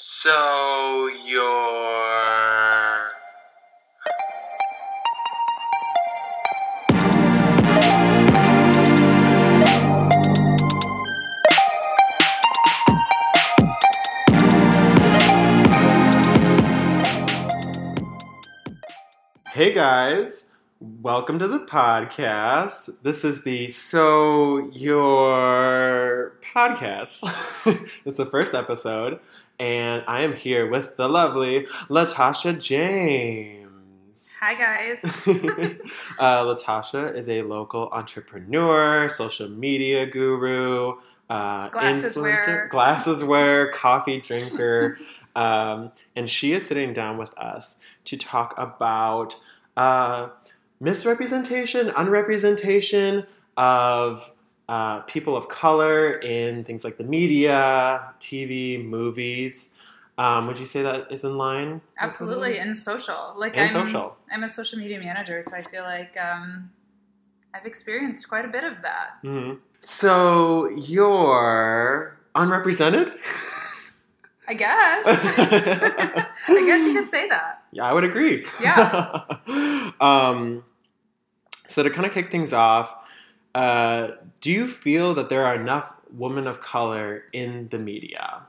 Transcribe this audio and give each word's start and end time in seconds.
So 0.00 1.08
you're. 1.26 1.42
Hey 19.50 19.72
guys, 19.74 20.46
welcome 20.80 21.38
to 21.38 21.48
the 21.48 21.60
podcast. 21.60 22.90
This 23.02 23.24
is 23.24 23.42
the 23.42 23.68
So 23.68 24.70
Your 24.72 26.34
podcast. 26.54 27.20
it's 28.04 28.16
the 28.16 28.26
first 28.26 28.54
episode, 28.54 29.18
and 29.58 30.04
I 30.06 30.22
am 30.22 30.34
here 30.34 30.68
with 30.68 30.96
the 30.96 31.08
lovely 31.08 31.64
Latasha 31.88 32.60
James. 32.60 34.28
Hi 34.40 34.54
guys. 34.54 35.04
uh, 36.18 36.44
Latasha 36.44 37.14
is 37.14 37.28
a 37.28 37.42
local 37.42 37.88
entrepreneur, 37.90 39.08
social 39.08 39.48
media 39.48 40.06
guru, 40.06 40.94
uh, 41.28 41.68
Glasses 41.70 42.16
influencer- 42.16 42.22
wearer. 42.22 42.68
glasses 42.70 43.24
wearer, 43.24 43.66
coffee 43.72 44.20
drinker, 44.20 44.98
um, 45.34 45.90
and 46.14 46.30
she 46.30 46.52
is 46.52 46.66
sitting 46.66 46.92
down 46.92 47.18
with 47.18 47.36
us 47.36 47.76
to 48.04 48.16
talk 48.16 48.54
about 48.56 49.34
uh, 49.76 50.28
misrepresentation, 50.80 51.90
unrepresentation 51.96 53.26
of 53.56 54.32
uh, 54.68 55.00
people 55.00 55.36
of 55.36 55.48
color 55.48 56.12
in 56.14 56.64
things 56.64 56.84
like 56.84 56.96
the 56.98 57.04
media, 57.04 58.12
TV, 58.20 58.84
movies. 58.84 59.70
Um, 60.18 60.46
would 60.48 60.58
you 60.58 60.66
say 60.66 60.82
that 60.82 61.10
is 61.12 61.24
in 61.24 61.38
line? 61.38 61.80
Absolutely, 61.98 62.58
and 62.58 62.76
social. 62.76 63.34
Like 63.36 63.56
And 63.56 63.76
I'm, 63.76 63.86
social. 63.86 64.16
I'm 64.32 64.42
a 64.42 64.48
social 64.48 64.78
media 64.78 64.98
manager, 64.98 65.40
so 65.42 65.56
I 65.56 65.62
feel 65.62 65.84
like 65.84 66.16
um, 66.20 66.70
I've 67.54 67.66
experienced 67.66 68.28
quite 68.28 68.44
a 68.44 68.48
bit 68.48 68.64
of 68.64 68.82
that. 68.82 69.22
Mhm. 69.24 69.58
So 69.80 70.68
you're 70.70 72.18
unrepresented? 72.34 73.12
I 74.48 74.54
guess. 74.54 75.06
I 75.38 76.64
guess 76.66 76.86
you 76.86 76.94
could 76.94 77.08
say 77.08 77.28
that. 77.28 77.62
Yeah, 77.70 77.84
I 77.84 77.92
would 77.92 78.04
agree. 78.04 78.44
Yeah. 78.60 79.22
um, 80.00 80.64
so 81.68 81.82
to 81.84 81.90
kind 81.90 82.04
of 82.06 82.12
kick 82.12 82.30
things 82.32 82.52
off, 82.52 82.94
uh, 83.54 84.12
do 84.40 84.50
you 84.50 84.66
feel 84.66 85.14
that 85.14 85.28
there 85.28 85.44
are 85.46 85.54
enough 85.54 85.92
women 86.12 86.46
of 86.46 86.60
color 86.60 87.24
in 87.32 87.68
the 87.70 87.78
media? 87.78 88.42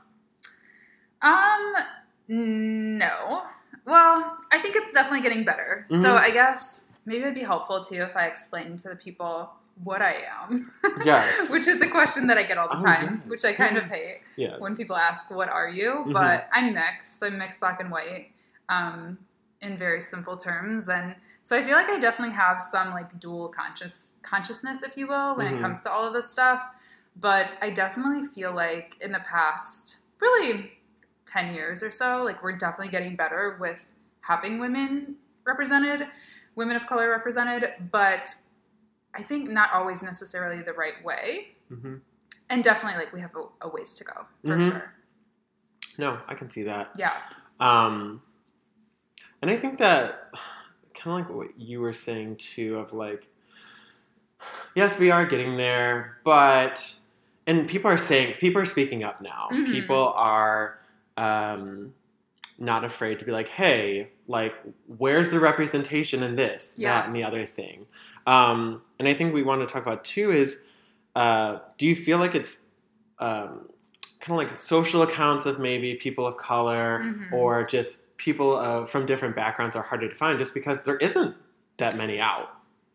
Um, 1.22 1.74
no. 2.28 3.42
Well, 3.86 4.36
I 4.52 4.58
think 4.58 4.76
it's 4.76 4.92
definitely 4.92 5.20
getting 5.22 5.44
better. 5.44 5.86
So 5.90 5.96
Mhm. 6.14 6.20
I 6.20 6.30
guess 6.30 6.86
maybe 7.06 7.22
it'd 7.22 7.34
be 7.34 7.42
helpful 7.42 7.82
too 7.84 8.02
if 8.02 8.16
I 8.16 8.26
explained 8.26 8.78
to 8.80 8.88
the 8.90 8.96
people 8.96 9.50
what 9.82 10.02
I 10.02 10.22
am. 10.42 10.70
Yes. 11.04 11.48
which 11.50 11.66
is 11.66 11.80
a 11.82 11.88
question 11.88 12.26
that 12.26 12.36
I 12.38 12.42
get 12.42 12.58
all 12.58 12.68
the 12.68 12.76
Oh, 12.76 12.82
time, 12.84 13.20
yes. 13.22 13.30
which 13.30 13.44
I 13.44 13.52
kind 13.52 13.76
of 13.78 13.84
hate. 13.96 14.20
Yes. 14.36 14.60
when 14.60 14.76
people 14.76 14.96
ask, 14.96 15.30
"What 15.30 15.48
are 15.48 15.68
you?" 15.68 16.04
Mhm. 16.06 16.12
But 16.12 16.48
I'm 16.52 16.74
mixed. 16.74 17.22
I'm 17.22 17.38
mixed 17.38 17.60
black 17.60 17.80
and 17.80 17.90
white, 17.90 18.32
um, 18.68 19.18
in 19.62 19.76
very 19.76 20.00
simple 20.00 20.36
terms, 20.36 20.88
and 20.88 21.14
so 21.42 21.56
I 21.56 21.62
feel 21.62 21.74
like 21.74 21.88
I 21.88 21.98
definitely 21.98 22.34
have 22.34 22.60
some 22.62 22.90
like 22.90 23.18
dual 23.20 23.48
conscious 23.48 24.14
consciousness, 24.22 24.82
if 24.82 24.96
you 24.96 25.06
will, 25.06 25.36
when 25.36 25.46
Mhm. 25.46 25.56
it 25.56 25.60
comes 25.60 25.80
to 25.82 25.90
all 25.90 26.06
of 26.06 26.12
this 26.12 26.28
stuff. 26.30 26.62
But 27.16 27.56
I 27.60 27.70
definitely 27.70 28.26
feel 28.28 28.52
like 28.54 28.96
in 29.02 29.12
the 29.12 29.20
past, 29.20 29.98
really, 30.20 30.78
ten 31.26 31.54
years 31.54 31.82
or 31.82 31.90
so, 31.90 32.22
like 32.22 32.42
we're 32.42 32.56
definitely 32.56 32.90
getting 32.90 33.16
better 33.16 33.56
with 33.60 33.90
having 34.22 34.58
women 34.60 35.16
represented, 35.44 36.08
women 36.54 36.76
of 36.76 36.86
color 36.86 37.10
represented, 37.10 37.74
but 37.90 38.34
I 39.14 39.22
think 39.22 39.50
not 39.50 39.72
always 39.72 40.02
necessarily 40.02 40.62
the 40.62 40.72
right 40.72 41.02
way 41.04 41.56
hmm 41.68 41.96
and 42.48 42.62
definitely 42.64 42.98
like 43.04 43.12
we 43.12 43.20
have 43.20 43.34
a, 43.36 43.44
a 43.66 43.68
ways 43.68 43.94
to 43.96 44.04
go 44.04 44.26
for 44.44 44.56
Mhm. 44.56 44.68
sure 44.68 44.94
No, 45.98 46.20
I 46.28 46.34
can 46.34 46.48
see 46.50 46.62
that. 46.64 46.92
yeah 46.96 47.16
Um, 47.60 48.22
and 49.42 49.50
I 49.50 49.56
think 49.56 49.78
that 49.78 50.30
kind 50.94 51.20
of 51.22 51.26
like 51.28 51.36
what 51.36 51.58
you 51.60 51.80
were 51.80 51.94
saying 51.94 52.36
too, 52.36 52.76
of 52.78 52.92
like, 52.92 53.26
yes, 54.74 54.98
we 54.98 55.10
are 55.10 55.26
getting 55.26 55.56
there, 55.56 56.18
but 56.24 56.94
and 57.46 57.68
people 57.68 57.90
are 57.90 57.98
saying 57.98 58.34
people 58.38 58.60
are 58.62 58.66
speaking 58.66 59.02
up 59.02 59.20
now. 59.20 59.48
Mhm. 59.52 59.66
People 59.72 60.08
are 60.14 60.78
um, 61.16 61.92
not 62.58 62.84
afraid 62.84 63.18
to 63.18 63.24
be 63.24 63.32
like, 63.32 63.48
hey, 63.48 64.08
like, 64.26 64.54
where's 64.98 65.30
the 65.30 65.40
representation 65.40 66.22
in 66.22 66.36
this, 66.36 66.74
Yeah. 66.78 66.94
that, 66.94 67.06
and 67.06 67.16
the 67.16 67.24
other 67.24 67.44
thing. 67.46 67.86
Um, 68.26 68.82
and 68.98 69.06
I 69.08 69.14
think 69.14 69.34
we 69.34 69.42
want 69.42 69.60
to 69.66 69.66
talk 69.72 69.82
about 69.82 70.04
too 70.04 70.30
is, 70.32 70.58
uh, 71.16 71.58
do 71.78 71.86
you 71.86 71.96
feel 71.96 72.18
like 72.18 72.34
it's 72.34 72.58
um, 73.18 73.68
kind 74.20 74.30
of 74.30 74.36
like 74.48 74.56
social 74.58 75.02
accounts 75.02 75.44
of 75.44 75.58
maybe 75.58 75.94
people 75.94 76.26
of 76.26 76.36
color 76.38 77.00
Mhm. 77.02 77.32
or 77.32 77.64
just 77.64 77.98
people 78.26 78.56
uh, 78.56 78.84
from 78.86 79.06
different 79.06 79.34
backgrounds 79.34 79.74
are 79.76 79.82
harder 79.82 80.08
to 80.08 80.14
find 80.14 80.38
just 80.38 80.52
because 80.54 80.82
there 80.82 80.96
isn't 80.98 81.34
that 81.78 81.96
many 81.96 82.20
out. 82.20 82.48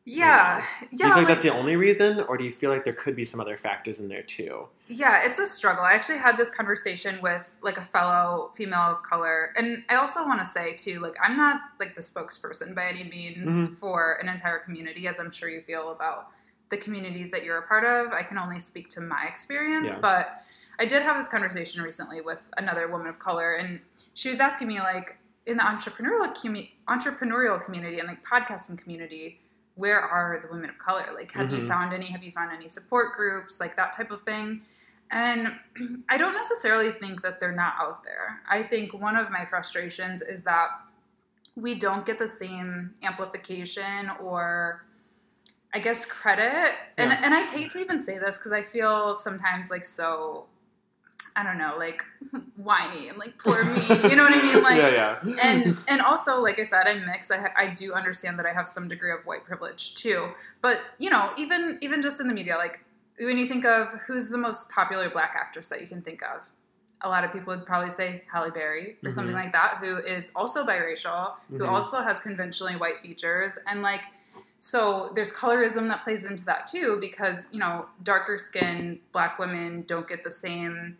yeah 0.05 0.63
Do 0.81 0.87
yeah 0.91 0.91
you 0.91 0.97
feel 0.97 1.07
like 1.09 1.15
like- 1.17 1.27
that's 1.29 1.41
the 1.43 1.53
only 1.53 1.75
reason, 1.75 2.19
or 2.29 2.37
do 2.37 2.43
you 2.43 2.51
feel 2.51 2.69
like 2.69 2.83
there 2.83 2.93
could 2.93 3.15
be 3.15 3.25
some 3.25 3.39
other 3.39 3.57
factors 3.57 3.99
in 3.99 4.07
there 4.07 4.21
too? 4.37 4.67
yeah 4.87 5.23
it's 5.27 5.39
a 5.39 5.47
struggle 5.47 5.83
i 5.83 5.93
actually 5.93 6.19
had 6.19 6.37
this 6.37 6.51
conversation 6.51 7.13
with 7.27 7.45
like 7.63 7.77
a 7.79 7.83
fellow 7.95 8.51
female 8.57 8.87
of 8.93 9.01
color 9.01 9.51
and 9.57 9.83
i 9.89 9.95
also 9.95 10.19
want 10.29 10.37
to 10.37 10.45
say 10.45 10.75
too 10.75 10.99
like 10.99 11.15
i'm 11.25 11.35
not 11.35 11.55
like 11.79 11.95
the 11.95 12.01
spokesperson 12.01 12.75
by 12.75 12.85
any 12.93 13.03
means 13.15 13.67
Mhm. 13.67 13.79
for 13.79 13.95
an 14.21 14.29
entire 14.29 14.59
community 14.59 15.07
as 15.07 15.19
i'm 15.19 15.31
sure 15.31 15.49
you 15.49 15.61
feel 15.61 15.89
about 15.97 16.27
the 16.69 16.77
communities 16.77 17.31
that 17.31 17.43
you're 17.43 17.57
a 17.57 17.67
part 17.67 17.83
of 17.83 18.13
i 18.13 18.21
can 18.21 18.37
only 18.37 18.59
speak 18.59 18.89
to 18.95 19.01
my 19.01 19.23
experience 19.27 19.93
Yeah. 19.93 20.01
but 20.07 20.43
i 20.79 20.85
did 20.85 21.01
have 21.01 21.17
this 21.17 21.27
conversation 21.27 21.81
recently 21.81 22.21
with 22.21 22.49
another 22.57 22.87
woman 22.87 23.07
of 23.07 23.19
color 23.19 23.53
and 23.53 23.79
she 24.13 24.29
was 24.29 24.39
asking 24.39 24.67
me 24.67 24.79
like 24.79 25.17
in 25.45 25.57
the 25.57 25.63
entrepreneurial 25.63 26.33
commu- 26.35 26.69
entrepreneurial 26.87 27.63
community 27.63 27.99
and 27.99 28.07
like 28.07 28.23
podcasting 28.23 28.77
community 28.77 29.39
where 29.75 29.99
are 29.99 30.39
the 30.41 30.47
women 30.47 30.69
of 30.69 30.77
color? 30.77 31.05
Like 31.13 31.33
have 31.33 31.51
you 31.51 31.59
Mhm. 31.63 31.67
found 31.67 31.93
any? 31.93 32.05
Have 32.05 32.23
you 32.23 32.31
found 32.31 32.49
any 32.49 32.69
support 32.69 33.13
groups? 33.13 33.59
Like 33.59 33.75
that 33.75 33.91
type 33.91 34.09
of 34.09 34.21
thing. 34.21 34.61
And 35.11 35.59
i 36.09 36.15
don't 36.15 36.33
necessarily 36.33 36.93
think 36.93 37.21
that 37.23 37.41
they're 37.41 37.51
not 37.51 37.73
out 37.77 38.01
there. 38.05 38.39
I 38.49 38.63
think 38.63 38.93
one 38.93 39.17
of 39.17 39.29
my 39.31 39.43
frustrations 39.43 40.21
is 40.21 40.43
that 40.43 40.69
we 41.57 41.75
don't 41.75 42.05
get 42.05 42.17
the 42.19 42.27
same 42.27 42.93
amplification 43.03 44.09
or 44.21 44.85
i 45.73 45.79
guess 45.79 46.05
credit. 46.05 46.71
And, 46.97 47.11
Yeah. 47.11 47.19
and 47.23 47.33
i 47.35 47.41
hate 47.41 47.71
to 47.71 47.79
even 47.79 47.99
say 47.99 48.17
this 48.17 48.37
because 48.37 48.53
i 48.53 48.63
feel 48.63 49.13
sometimes 49.13 49.69
like 49.69 49.83
so 49.85 50.47
i 51.35 51.43
don't 51.43 51.57
know 51.57 51.75
like 51.77 52.03
whiny 52.57 53.09
and 53.09 53.17
like 53.17 53.37
poor 53.37 53.63
me 53.65 53.81
you 54.09 54.15
know 54.15 54.23
what 54.23 54.33
i 54.33 54.41
mean 54.53 54.63
like 54.63 54.77
yeah, 54.81 55.19
yeah. 55.23 55.35
and 55.43 55.77
and 55.87 56.01
also 56.01 56.41
like 56.41 56.59
i 56.59 56.63
said 56.63 56.87
i'm 56.87 57.05
mixed 57.05 57.31
I, 57.31 57.37
ha- 57.37 57.53
I 57.55 57.67
do 57.67 57.93
understand 57.93 58.39
that 58.39 58.45
i 58.45 58.53
have 58.53 58.67
some 58.67 58.87
degree 58.87 59.11
of 59.11 59.19
white 59.25 59.43
privilege 59.43 59.95
too 59.95 60.29
but 60.61 60.79
you 60.97 61.09
know 61.09 61.31
even 61.37 61.77
even 61.81 62.01
just 62.01 62.19
in 62.21 62.27
the 62.27 62.33
media 62.33 62.55
like 62.57 62.79
when 63.19 63.37
you 63.37 63.47
think 63.47 63.65
of 63.65 63.91
who's 64.07 64.29
the 64.29 64.37
most 64.37 64.69
popular 64.71 65.09
black 65.09 65.35
actress 65.37 65.67
that 65.69 65.81
you 65.81 65.87
can 65.87 66.01
think 66.01 66.21
of 66.23 66.49
a 67.01 67.09
lot 67.09 67.23
of 67.23 67.31
people 67.31 67.55
would 67.55 67.65
probably 67.65 67.89
say 67.89 68.23
Halle 68.31 68.49
Berry 68.51 68.95
or 69.03 69.11
something 69.11 69.35
Mhm. 69.35 69.43
like 69.43 69.51
that, 69.51 69.77
who 69.79 69.97
is 69.97 70.31
also 70.35 70.65
biracial, 70.65 71.33
who 71.49 71.59
Mhm. 71.59 71.69
also 71.69 72.01
has 72.01 72.19
conventionally 72.19 72.77
white 72.77 73.01
features, 73.01 73.59
and 73.67 73.81
like, 73.83 74.05
so 74.59 75.11
there's 75.13 75.31
colorism 75.31 75.87
that 75.89 75.99
plays 76.03 76.25
into 76.25 76.43
that 76.45 76.65
too, 76.65 76.97
because 77.01 77.47
you 77.51 77.59
know, 77.59 77.87
darker 78.01 78.37
skinned 78.39 78.99
black 79.11 79.37
women 79.37 79.83
don't 79.85 80.07
get 80.07 80.23
the 80.23 80.31
same 80.31 80.97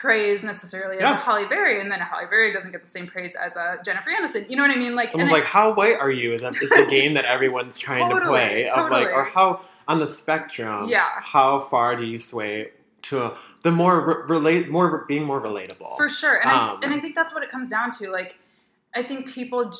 praise 0.00 0.42
necessarily 0.42 0.96
as 0.98 1.02
Yeah. 1.02 1.14
a 1.14 1.16
Halle 1.16 1.46
Berry, 1.46 1.80
and 1.80 1.90
then 1.90 2.00
a 2.00 2.04
Halle 2.04 2.26
Berry 2.26 2.52
doesn't 2.52 2.70
get 2.70 2.82
the 2.84 2.88
same 2.90 3.06
praise 3.06 3.34
as 3.34 3.56
a 3.56 3.78
Jennifer 3.84 4.10
Aniston. 4.10 4.48
You 4.50 4.56
know 4.56 4.62
what 4.62 4.70
I 4.70 4.76
mean? 4.76 4.94
Like, 4.94 5.14
and 5.14 5.30
like 5.30 5.44
how 5.44 5.72
white 5.72 5.96
are 5.98 6.10
you? 6.10 6.32
Is 6.34 6.42
that 6.42 6.54
is 6.60 6.68
the 6.68 6.86
game 6.94 7.14
that 7.14 7.24
everyone's 7.24 7.78
trying 7.78 8.06
to 8.08 8.12
Totally, 8.14 8.38
play 8.38 8.68
of 8.68 8.90
like, 8.90 9.08
or 9.10 9.24
how 9.24 9.62
on 9.88 9.98
the 9.98 10.06
spectrum? 10.06 10.88
Yeah. 10.88 11.06
How 11.20 11.60
far 11.60 11.96
do 11.96 12.04
you 12.04 12.18
sway 12.18 12.72
to 13.02 13.32
the 13.62 13.70
more 13.72 14.00
re- 14.06 14.36
relate, 14.36 14.68
more 14.68 15.04
being 15.08 15.24
more 15.24 15.40
relatable? 15.40 15.96
For 15.96 16.08
sure, 16.10 16.40
and 16.42 16.50
Um, 16.50 16.78
I 16.82 16.84
and 16.84 16.94
I 16.94 17.00
think 17.00 17.14
that's 17.14 17.32
what 17.32 17.42
it 17.42 17.48
comes 17.48 17.66
down 17.68 17.90
to. 17.92 18.10
Like, 18.10 18.36
I 18.94 19.02
think 19.02 19.26
people 19.28 19.70
j- 19.70 19.78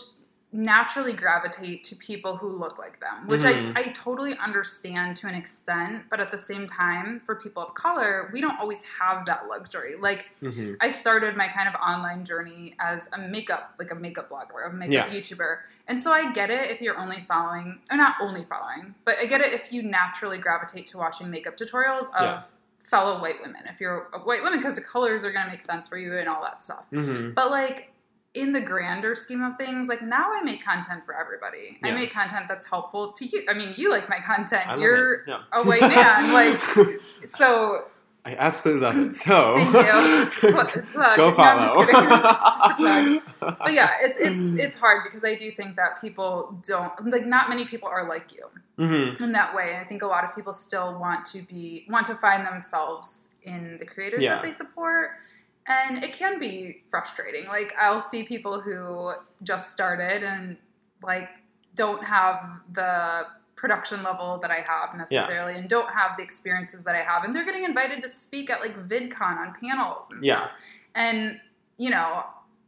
naturally 0.53 1.13
gravitate 1.13 1.85
to 1.85 1.97
people 1.97 2.37
who 2.37 2.47
look 2.49 2.79
like 2.79 2.99
them, 3.01 3.27
which 3.27 3.43
Mhm. 3.43 3.77
I, 3.77 3.81
I 3.81 3.89
totally 3.89 4.39
understand 4.39 5.17
to 5.17 5.27
an 5.27 5.35
extent. 5.35 6.05
But 6.09 6.21
at 6.21 6.31
the 6.31 6.39
same 6.39 6.67
time, 6.67 7.21
for 7.21 7.35
people 7.35 7.63
of 7.63 7.75
color, 7.75 8.31
we 8.33 8.41
don't 8.41 8.59
always 8.59 8.83
have 9.01 9.27
that 9.27 9.49
luxury. 9.49 9.97
Like, 9.97 10.31
Mhm. 10.41 10.77
I 10.81 10.89
started 10.89 11.37
my 11.37 11.49
kind 11.49 11.69
of 11.69 11.75
online 11.75 12.25
journey 12.25 12.75
as 12.79 13.09
a 13.13 13.19
makeup, 13.19 13.75
like 13.79 13.91
a 13.91 13.97
makeup 13.97 14.31
blogger, 14.31 14.67
a 14.69 14.73
makeup 14.73 15.09
Yeah. 15.09 15.09
YouTuber. 15.15 15.59
And 15.89 16.01
so 16.01 16.13
I 16.13 16.33
get 16.33 16.49
it 16.51 16.71
if 16.71 16.81
you're 16.81 16.97
only 16.97 17.21
following, 17.29 17.81
or 17.91 17.97
not 17.97 18.15
only 18.21 18.45
following, 18.45 18.95
but 19.05 19.19
I 19.19 19.27
get 19.27 19.41
it 19.41 19.53
if 19.53 19.73
you 19.73 19.83
naturally 19.83 20.39
gravitate 20.39 20.87
to 20.89 20.99
watching 20.99 21.29
makeup 21.31 21.57
tutorials 21.57 22.07
of 22.15 22.23
Yeah. 22.23 22.41
fellow 22.81 23.21
white 23.21 23.41
women 23.41 23.63
if 23.67 23.81
you're 23.81 24.07
a 24.13 24.19
white 24.21 24.43
woman 24.45 24.61
because 24.61 24.77
the 24.77 24.81
colors 24.81 25.25
are 25.25 25.33
going 25.33 25.45
to 25.45 25.51
make 25.51 25.61
sense 25.63 25.89
for 25.89 25.99
you 25.99 26.17
and 26.19 26.29
all 26.29 26.41
that 26.41 26.63
stuff 26.63 26.87
hmm 26.91 27.31
but 27.33 27.51
like 27.51 27.91
in 28.37 28.53
the 28.53 28.61
grander 28.61 29.15
scheme 29.15 29.43
of 29.43 29.55
things 29.57 29.89
like 29.89 30.03
now 30.03 30.29
i 30.33 30.43
make 30.43 30.63
content 30.63 31.03
for 31.05 31.15
everybody 31.19 31.79
i 31.83 31.91
make 31.91 32.11
content 32.13 32.47
that's 32.49 32.67
helpful 32.67 33.13
to 33.13 33.25
you 33.25 33.43
i 33.49 33.55
mean 33.55 33.73
you 33.77 33.91
like 33.91 34.09
my 34.09 34.19
content 34.19 34.65
you're. 34.81 35.27
Yeah. 35.27 35.43
a 35.53 35.63
white 35.65 35.81
man 35.81 36.33
like 36.41 37.01
so 37.27 37.89
I 38.29 38.35
absolutely 38.41 38.83
love 38.83 38.97
it. 38.97 39.15
So 39.15 39.55
Thank 39.71 40.43
you. 40.43 40.51
Plug- 40.51 40.73
go 41.17 41.29
No, 41.29 41.33
follow. 41.33 41.49
I'm 41.49 41.61
just 41.61 41.75
kidding. 41.79 41.95
Just 41.95 42.71
a 42.73 42.75
plug. 42.75 43.57
but 43.63 43.73
yeah 43.73 43.91
it's 44.01 44.19
it's 44.19 44.57
it's 44.59 44.77
hard 44.77 45.05
because 45.05 45.25
i 45.25 45.37
do 45.37 45.53
think 45.53 45.77
that 45.77 46.01
people 46.01 46.59
don't 46.67 46.93
like 47.07 47.25
not 47.25 47.49
many 47.49 47.65
people 47.67 47.89
are 47.89 48.09
like 48.09 48.33
you 48.35 48.45
hmm 48.79 49.23
in 49.23 49.31
that 49.33 49.55
way. 49.55 49.79
I 49.81 49.85
think 49.85 50.03
a 50.03 50.07
lot 50.09 50.25
of 50.25 50.35
people 50.35 50.53
still 50.53 50.99
want 50.99 51.25
to 51.27 51.43
be 51.43 51.87
want 51.89 52.05
to 52.07 52.15
find 52.17 52.45
themselves 52.45 53.29
in 53.45 53.79
the 53.79 53.87
creators 53.87 54.23
Yeah. 54.25 54.35
that 54.35 54.43
they 54.43 54.51
support. 54.53 55.11
And 55.69 56.03
it 56.05 56.13
can 56.13 56.39
be 56.39 56.83
frustrating. 56.91 57.47
Like 57.47 57.75
I'll 57.79 58.01
see 58.01 58.23
people 58.23 58.61
who 58.61 59.13
just 59.43 59.71
started 59.71 60.23
and 60.23 60.57
like 61.03 61.29
don't 61.75 62.05
have 62.05 62.61
the 62.73 63.27
production 63.57 64.03
level 64.03 64.39
that 64.43 64.51
I 64.51 64.61
have 64.61 64.95
necessarily 64.97 65.55
and 65.59 65.69
don't 65.69 65.91
have 65.91 66.17
the 66.17 66.23
experiences 66.23 66.85
that 66.85 66.95
I 66.95 67.03
have 67.03 67.25
and 67.25 67.35
they're 67.35 67.45
getting 67.45 67.65
invited 67.65 68.03
to 68.03 68.09
speak 68.09 68.51
at 68.51 68.61
like 68.61 68.87
VidCon 68.89 69.39
on 69.39 69.55
panels 69.61 70.05
and 70.11 70.25
Yeah. 70.25 70.37
stuff. 70.49 70.53
And 70.95 71.41
you 71.79 71.91
know, 71.91 72.25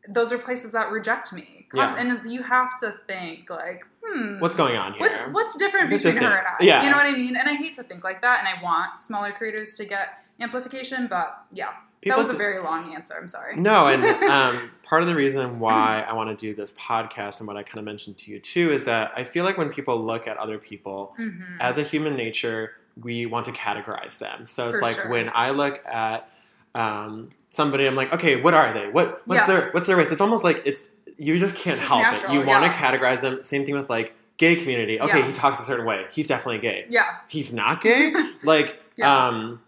those 0.09 0.33
are 0.33 0.39
places 0.39 0.73
that 0.73 0.91
reject 0.91 1.33
me. 1.33 1.67
Yeah. 1.75 1.95
And 1.99 2.25
you 2.27 2.43
have 2.43 2.79
to 2.81 2.95
think 3.07 3.49
like, 3.51 3.87
hmm, 4.03 4.39
What's 4.41 4.57
going 4.57 4.77
on 4.77 4.95
here? 4.95 5.01
what, 5.03 5.33
what's 5.33 5.55
different 5.57 5.89
You 5.91 5.93
have 5.95 6.03
to 6.03 6.09
between 6.09 6.23
her 6.25 6.31
think. 6.35 6.47
and 6.47 6.57
I? 6.61 6.65
Yeah. 6.65 6.83
You 6.85 6.91
know 6.91 6.97
what 6.97 7.07
I 7.07 7.13
mean? 7.13 7.37
And 7.37 7.49
I 7.49 7.55
hate 7.55 7.75
to 7.75 7.83
think 7.83 8.03
like 8.05 8.23
that, 8.23 8.39
and 8.41 8.49
I 8.49 8.63
want 8.63 9.01
smaller 9.03 9.33
creators 9.33 9.75
to 9.75 9.85
get 9.85 10.25
amplification, 10.41 11.07
but 11.09 11.45
yeah, 11.53 11.73
People 12.01 12.17
that 12.17 12.23
was 12.27 12.35
a 12.35 12.39
very 12.39 12.63
long 12.63 12.95
answer. 12.95 13.15
I'm 13.21 13.29
sorry. 13.29 13.57
No, 13.57 13.89
and 13.89 14.05
um, 14.31 14.71
part 14.85 15.03
of 15.03 15.09
the 15.09 15.15
reason 15.15 15.59
why 15.59 16.05
I 16.09 16.13
want 16.13 16.31
to 16.31 16.37
do 16.37 16.55
this 16.55 16.73
podcast 16.73 17.39
and 17.41 17.47
what 17.49 17.57
I 17.57 17.63
kind 17.65 17.79
of 17.79 17.85
mentioned 17.85 18.19
to 18.19 18.31
you 18.31 18.39
too 18.39 18.71
is 18.71 18.85
that 18.85 19.13
I 19.17 19.25
feel 19.25 19.45
like 19.45 19.59
when 19.59 19.69
people 19.71 19.99
look 20.01 20.27
at 20.29 20.37
other 20.37 20.59
people 20.59 21.15
hmm 21.17 21.31
as 21.61 21.77
a 21.79 21.83
human 21.83 22.15
nature, 22.17 22.73
we 23.03 23.27
want 23.27 23.47
to 23.47 23.53
categorize 23.53 24.19
them. 24.19 24.47
So 24.47 24.69
it's 24.69 24.79
For 24.79 24.83
like 24.85 24.95
sure. 24.97 25.09
when 25.11 25.31
I 25.35 25.51
look 25.51 25.85
at 25.87 26.29
um, 26.75 27.31
somebody, 27.49 27.87
I'm 27.87 27.95
like, 27.97 28.13
okay, 28.13 28.41
what 28.41 28.55
are 28.55 28.73
they? 28.73 28.89
What 28.89 29.23
what's 29.27 29.41
Yeah. 29.41 29.47
their 29.47 29.71
what's 29.73 29.87
their 29.87 29.97
race? 29.97 30.13
It's 30.13 30.21
almost 30.21 30.45
like 30.45 30.63
it's 30.65 30.91
you 31.17 31.37
just 31.39 31.57
can't 31.57 31.75
It's 31.77 31.83
help 31.87 32.03
natural, 32.03 32.31
it. 32.33 32.35
You 32.41 32.47
want 32.47 32.65
to 32.65 32.71
categorize 32.71 33.21
them. 33.23 33.43
Same 33.43 33.65
thing 33.67 33.75
with 33.75 33.91
like 33.91 34.15
gay 34.37 34.55
community. 34.55 35.01
Okay, 35.01 35.19
Yeah. 35.19 35.27
he 35.27 35.33
talks 35.33 35.59
a 35.59 35.65
certain 35.65 35.85
way. 35.85 36.07
He's 36.13 36.29
definitely 36.29 36.59
gay. 36.61 36.87
Yeah, 36.89 37.07
He's 37.27 37.53
not 37.53 37.81
gay. 37.81 38.13
like 38.45 38.81
Yeah. 38.95 39.27
um, 39.27 39.61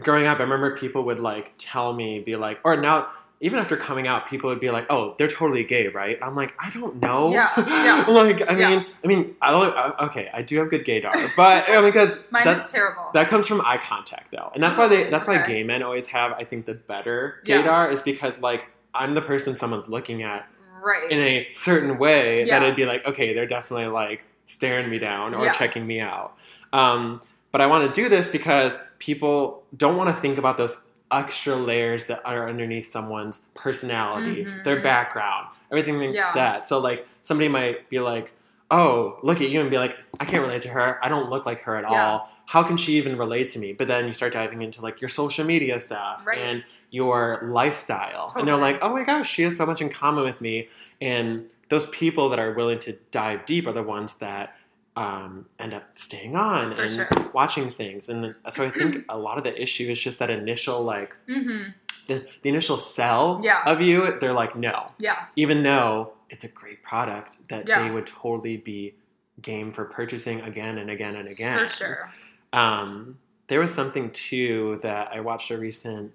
growing 0.00 0.26
up, 0.26 0.38
I 0.38 0.42
remember 0.42 0.76
people 0.76 1.04
would 1.04 1.20
like 1.20 1.52
tell 1.58 1.92
me, 1.92 2.20
be 2.20 2.36
like, 2.36 2.60
or 2.64 2.76
now. 2.76 3.08
Even 3.42 3.58
after 3.58 3.76
coming 3.76 4.06
out, 4.06 4.26
people 4.26 4.48
would 4.48 4.60
be 4.60 4.70
like, 4.70 4.86
"Oh, 4.88 5.14
they're 5.18 5.28
totally 5.28 5.62
gay, 5.62 5.88
right?" 5.88 6.18
I'm 6.22 6.34
like, 6.34 6.54
"I 6.58 6.70
don't 6.70 7.02
know." 7.02 7.28
Yeah, 7.30 7.50
yeah. 7.58 8.06
like, 8.08 8.40
I 8.50 8.54
mean, 8.54 8.86
I 9.04 9.06
mean, 9.06 9.36
I 9.42 9.50
don't, 9.50 10.00
okay, 10.08 10.30
I 10.32 10.40
do 10.40 10.56
have 10.58 10.70
good 10.70 10.86
gaydar, 10.86 11.12
but 11.36 11.68
uh, 11.68 11.82
because 11.82 12.18
mine 12.30 12.46
that's 12.46 12.64
is 12.68 12.72
terrible. 12.72 13.10
that 13.12 13.28
comes 13.28 13.46
from 13.46 13.60
eye 13.60 13.76
contact 13.76 14.30
though, 14.30 14.50
and 14.54 14.62
that's 14.62 14.78
why 14.78 14.88
they 14.88 15.10
that's 15.10 15.26
why 15.26 15.46
gay 15.46 15.62
men 15.64 15.82
always 15.82 16.06
have 16.06 16.32
I 16.32 16.44
think 16.44 16.64
the 16.64 16.72
better 16.72 17.42
Yeah. 17.44 17.60
gaydar 17.62 17.92
is 17.92 18.00
because 18.00 18.40
like 18.40 18.64
I'm 18.94 19.12
the 19.14 19.20
person 19.20 19.54
someone's 19.54 19.86
looking 19.90 20.22
at 20.22 20.48
right. 20.82 21.10
in 21.12 21.18
a 21.20 21.46
certain 21.52 21.98
way 21.98 22.42
Yeah. 22.42 22.58
that 22.58 22.62
it'd 22.64 22.74
be 22.76 22.86
like 22.86 23.04
okay 23.04 23.34
they're 23.34 23.44
definitely 23.46 23.88
like 23.88 24.24
staring 24.46 24.88
me 24.88 24.98
down 24.98 25.34
or 25.34 25.44
Yeah. 25.44 25.52
checking 25.52 25.86
me 25.86 26.00
out. 26.00 26.34
Um, 26.72 27.20
but 27.52 27.60
I 27.60 27.66
want 27.66 27.94
to 27.94 28.02
do 28.02 28.08
this 28.08 28.30
because 28.30 28.78
people 28.98 29.62
don't 29.76 29.96
want 29.96 30.08
to 30.08 30.14
think 30.14 30.38
about 30.38 30.56
those 30.58 30.82
extra 31.10 31.54
layers 31.54 32.06
that 32.06 32.20
are 32.24 32.48
underneath 32.48 32.90
someone's 32.90 33.42
personality, 33.54 34.44
Mhm. 34.44 34.64
their 34.64 34.82
background, 34.82 35.46
everything 35.70 35.98
like 36.00 36.12
Yeah. 36.12 36.32
that. 36.34 36.64
So 36.66 36.78
like 36.78 37.06
somebody 37.22 37.48
might 37.48 37.88
be 37.88 38.00
like, 38.00 38.32
"Oh, 38.70 39.18
look 39.22 39.40
at 39.40 39.48
you," 39.50 39.60
and 39.60 39.70
be 39.70 39.78
like, 39.78 39.96
"I 40.18 40.24
can't 40.24 40.42
relate 40.42 40.62
to 40.62 40.68
her. 40.70 40.98
I 41.04 41.08
don't 41.08 41.30
look 41.30 41.46
like 41.46 41.60
her 41.62 41.76
at 41.76 41.88
Yeah. 41.88 42.04
all. 42.12 42.32
How 42.46 42.62
can 42.64 42.76
she 42.76 42.94
even 42.96 43.16
relate 43.16 43.48
to 43.50 43.58
me?" 43.60 43.72
But 43.72 43.86
then 43.88 44.08
you 44.08 44.14
start 44.14 44.32
diving 44.32 44.62
into 44.62 44.80
like 44.82 45.00
your 45.00 45.08
social 45.08 45.44
media 45.44 45.80
stuff 45.80 46.24
Right. 46.26 46.38
and 46.38 46.64
your 46.90 47.40
lifestyle, 47.44 48.32
and 48.36 48.46
they're 48.48 48.56
like, 48.56 48.78
"Oh 48.82 48.88
my 48.92 49.02
gosh, 49.04 49.28
she 49.28 49.42
has 49.42 49.56
so 49.56 49.66
much 49.66 49.80
in 49.80 49.88
common 49.88 50.24
with 50.24 50.40
me." 50.40 50.68
And 51.00 51.48
those 51.68 51.86
people 51.88 52.28
that 52.30 52.38
are 52.40 52.52
willing 52.52 52.78
to 52.80 52.92
dive 53.12 53.44
deep 53.46 53.66
are 53.66 53.72
the 53.72 53.82
ones 53.82 54.16
that 54.16 54.55
um, 54.96 55.46
end 55.58 55.74
up 55.74 55.84
staying 55.98 56.34
on 56.36 56.74
For 56.74 56.82
and 56.82 56.90
sure. 56.90 57.08
watching 57.34 57.70
things. 57.70 58.08
And 58.08 58.34
so 58.50 58.64
I 58.64 58.70
think 58.70 59.04
a 59.10 59.18
lot 59.18 59.36
of 59.38 59.44
the 59.44 59.60
issue 59.60 59.90
is 59.90 60.00
just 60.00 60.18
that 60.20 60.30
initial 60.30 60.82
like 60.82 61.16
hmm 61.28 61.64
the, 62.08 62.24
the 62.42 62.48
initial 62.48 62.76
sell 62.76 63.40
Yeah. 63.42 63.62
of 63.66 63.80
you. 63.80 64.16
They're 64.20 64.32
like, 64.32 64.54
no, 64.54 64.92
Yeah, 64.98 65.24
even 65.34 65.64
though 65.64 66.12
it's 66.30 66.44
a 66.44 66.48
great 66.48 66.82
product 66.84 67.36
that 67.48 67.68
Yeah. 67.68 67.82
they 67.82 67.90
would 67.90 68.06
totally 68.06 68.56
be 68.56 68.94
game 69.42 69.72
for 69.72 69.84
purchasing 69.84 70.40
again 70.42 70.78
and 70.78 70.88
again 70.88 71.16
and 71.16 71.28
again. 71.28 71.58
for 71.58 71.68
sure. 71.68 72.10
Um, 72.52 73.18
there 73.48 73.58
was 73.60 73.74
something 73.74 74.10
too 74.12 74.78
that 74.82 75.10
I 75.12 75.18
watched 75.20 75.50
a 75.50 75.58
recent 75.58 76.12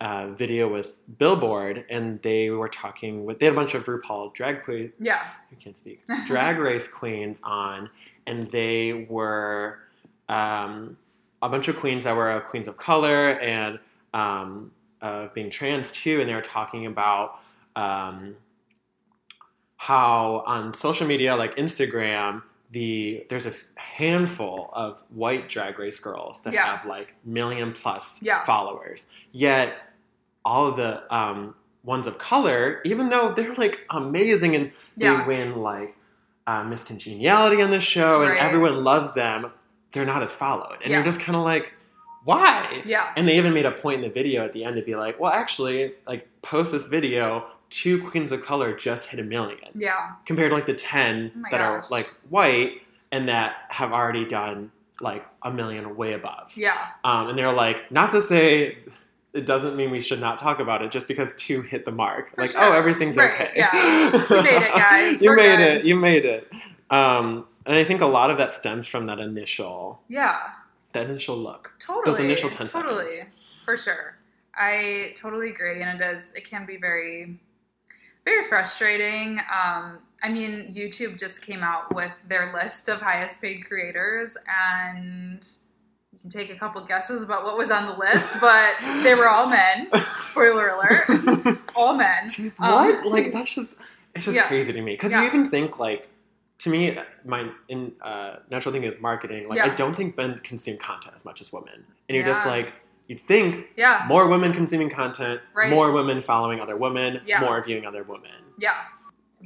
uh, 0.00 0.28
video 0.28 0.68
with 0.68 0.94
Billboard, 1.18 1.84
and 1.90 2.20
they 2.22 2.50
were 2.50 2.68
talking 2.68 3.24
with 3.24 3.38
they 3.40 3.46
had 3.46 3.52
a 3.52 3.56
bunch 3.56 3.74
of 3.74 3.84
RuPaul 3.84 4.32
drag 4.34 4.64
queen 4.64 4.92
Yeah, 4.98 5.22
I 5.50 5.54
can't 5.56 5.76
speak 5.76 6.02
drag 6.26 6.58
race 6.58 6.86
queens 6.88 7.40
on, 7.44 7.90
and 8.28 8.50
they 8.50 9.06
were 9.08 9.78
um, 10.28 10.96
a 11.42 11.48
bunch 11.48 11.68
of 11.68 11.76
queens 11.76 12.04
that 12.04 12.14
were 12.14 12.40
queens 12.48 12.68
of 12.68 12.76
color 12.76 13.30
and 13.40 13.78
um, 14.14 14.70
uh, 15.02 15.28
being 15.34 15.50
trans 15.50 15.90
too, 15.90 16.20
and 16.20 16.28
they 16.28 16.34
were 16.34 16.40
talking 16.42 16.86
about 16.86 17.40
um, 17.76 18.36
how 19.76 20.42
on 20.46 20.74
social 20.74 21.06
media 21.06 21.34
like 21.36 21.56
Instagram. 21.56 22.42
The 22.70 23.24
there's 23.30 23.46
a 23.46 23.52
handful 23.80 24.68
of 24.74 25.02
white 25.08 25.48
drag 25.48 25.78
race 25.78 25.98
girls 25.98 26.42
that 26.42 26.52
Yeah. 26.52 26.66
have 26.76 26.84
like 26.86 27.14
million 27.24 27.72
plus 27.72 28.20
Yeah. 28.22 28.44
followers. 28.44 29.06
Yet 29.32 29.74
all 30.44 30.66
of 30.66 30.76
the 30.76 31.02
um, 31.14 31.54
ones 31.82 32.06
of 32.06 32.18
color, 32.18 32.82
even 32.84 33.08
though 33.08 33.32
they're 33.32 33.54
like 33.54 33.86
amazing 33.88 34.54
and 34.54 34.72
they 34.98 35.06
Yeah. 35.06 35.26
win 35.26 35.56
like 35.62 35.96
uh, 36.48 36.64
Miss 36.64 36.82
Congeniality 36.82 37.60
on 37.60 37.70
the 37.70 37.80
show 37.80 38.22
and 38.22 38.30
Right. 38.32 38.40
everyone 38.42 38.82
loves 38.82 39.12
them, 39.12 39.52
they're 39.92 40.06
not 40.06 40.22
as 40.22 40.34
followed. 40.34 40.78
And 40.82 40.90
Yeah. 40.90 40.96
you're 40.96 41.04
just 41.04 41.20
kind 41.20 41.36
of 41.36 41.44
like, 41.44 41.74
why? 42.24 42.82
yeah, 42.86 43.12
And 43.16 43.28
they 43.28 43.36
even 43.36 43.52
made 43.52 43.66
a 43.66 43.70
point 43.70 43.96
in 43.96 44.02
the 44.02 44.08
video 44.08 44.42
at 44.44 44.52
the 44.54 44.64
end 44.64 44.76
to 44.76 44.82
be 44.82 44.94
like, 44.96 45.20
well, 45.20 45.30
actually, 45.32 45.92
like 46.06 46.26
post 46.42 46.72
this 46.72 46.86
video, 46.86 47.46
two 47.70 48.02
queens 48.08 48.32
of 48.32 48.42
color 48.44 48.74
just 48.74 49.08
hit 49.10 49.20
a 49.20 49.22
million 49.22 49.58
yeah, 49.74 50.12
compared 50.24 50.50
to 50.50 50.54
like 50.56 50.64
the 50.66 50.74
10 50.74 51.32
Oh 51.36 51.42
that 51.50 51.58
gosh. 51.58 51.60
are 51.60 51.90
like 51.90 52.14
white 52.30 52.80
and 53.12 53.28
that 53.28 53.56
have 53.70 53.92
already 53.92 54.24
done 54.24 54.72
like 55.02 55.24
a 55.42 55.50
million 55.50 55.96
way 55.96 56.14
above. 56.14 56.52
yeah, 56.56 56.78
Um, 57.04 57.28
and 57.28 57.38
they're 57.38 57.52
like, 57.52 57.90
not 57.92 58.10
to 58.12 58.22
say 58.22 58.78
it 59.38 59.46
doesn't 59.46 59.76
mean 59.76 59.90
we 59.92 60.00
should 60.00 60.20
not 60.20 60.36
talk 60.38 60.58
about 60.58 60.82
it 60.82 60.90
just 60.90 61.06
because 61.06 61.32
two 61.36 61.62
hit 61.62 61.84
the 61.84 61.92
mark. 61.92 62.34
For 62.34 62.42
like, 62.42 62.50
sure. 62.50 62.62
oh, 62.64 62.72
everything's 62.72 63.16
Right, 63.16 63.32
okay. 63.32 63.50
yeah. 63.54 63.70
You 64.30 64.42
made 64.42 64.62
it, 64.62 64.72
guys. 64.72 65.22
you 65.22 65.30
We're 65.30 65.36
made 65.36 65.56
good. 65.56 65.76
it. 65.78 65.84
You 65.84 65.94
made 65.96 66.24
it. 66.24 66.52
Um, 66.90 67.46
and 67.64 67.76
I 67.76 67.84
think 67.84 68.00
a 68.00 68.06
lot 68.06 68.30
of 68.30 68.38
that 68.38 68.54
stems 68.54 68.86
from 68.88 69.06
that 69.06 69.20
initial, 69.20 70.02
yeah. 70.08 70.38
that 70.92 71.08
initial 71.08 71.36
look. 71.36 71.72
Totally. 71.78 72.04
Those 72.16 72.20
initial 72.24 72.50
10 72.50 72.66
totally. 72.66 73.10
seconds. 73.16 73.62
For 73.64 73.76
sure. 73.76 74.16
I 74.54 75.12
totally 75.14 75.50
agree. 75.50 75.82
And 75.82 76.00
it 76.00 76.04
is, 76.04 76.32
it 76.34 76.44
can 76.48 76.66
be 76.66 76.76
very, 76.78 77.38
very 78.24 78.42
frustrating. 78.42 79.38
Um, 79.38 80.00
I 80.22 80.30
mean, 80.30 80.68
YouTube 80.72 81.16
just 81.16 81.42
came 81.46 81.62
out 81.62 81.94
with 81.94 82.20
their 82.26 82.52
list 82.52 82.88
of 82.88 83.00
highest 83.00 83.40
paid 83.40 83.64
creators, 83.66 84.36
and 84.48 85.46
you 86.12 86.18
can 86.18 86.30
take 86.30 86.50
a 86.50 86.54
couple 86.54 86.80
guesses 86.84 87.22
about 87.22 87.44
what 87.44 87.56
was 87.56 87.70
on 87.70 87.86
the 87.86 87.94
list, 87.94 88.40
but 88.40 88.76
they 89.02 89.14
were 89.14 89.28
all 89.28 89.46
men. 89.46 89.88
Spoiler 90.20 90.68
alert. 90.68 91.58
All 91.76 91.94
men. 91.94 92.24
what? 92.56 93.04
Um, 93.06 93.12
like 93.12 93.32
that's 93.32 93.54
just 93.54 93.70
it's 94.14 94.24
just 94.24 94.36
Yeah. 94.36 94.48
crazy 94.48 94.72
to 94.72 94.80
me 94.80 94.92
because 94.94 95.12
Yeah. 95.12 95.20
you 95.22 95.26
even 95.28 95.48
think 95.48 95.78
like 95.78 96.08
to 96.60 96.70
me 96.70 96.96
my 97.24 97.50
in 97.68 97.92
uh, 98.00 98.36
natural 98.50 98.72
thing 98.72 98.82
with 98.82 99.00
marketing 99.00 99.48
like 99.48 99.60
I 99.60 99.68
don't 99.68 99.94
think 99.94 100.16
men 100.16 100.38
consume 100.42 100.76
content 100.78 101.14
as 101.16 101.24
much 101.24 101.40
as 101.40 101.52
women 101.52 101.84
and 102.08 102.16
you're 102.16 102.24
just 102.26 102.44
like 102.46 102.72
you'd 103.06 103.20
think 103.20 103.66
Yeah. 103.76 104.04
more 104.08 104.28
women 104.28 104.52
consuming 104.52 104.90
content 104.90 105.40
Right. 105.54 105.70
more 105.70 105.92
women 105.92 106.20
following 106.22 106.58
other 106.60 106.76
women 106.76 107.20
Yeah. 107.24 107.40
more 107.40 107.62
viewing 107.62 107.86
other 107.86 108.02
women 108.02 108.32
Yeah. 108.58 108.74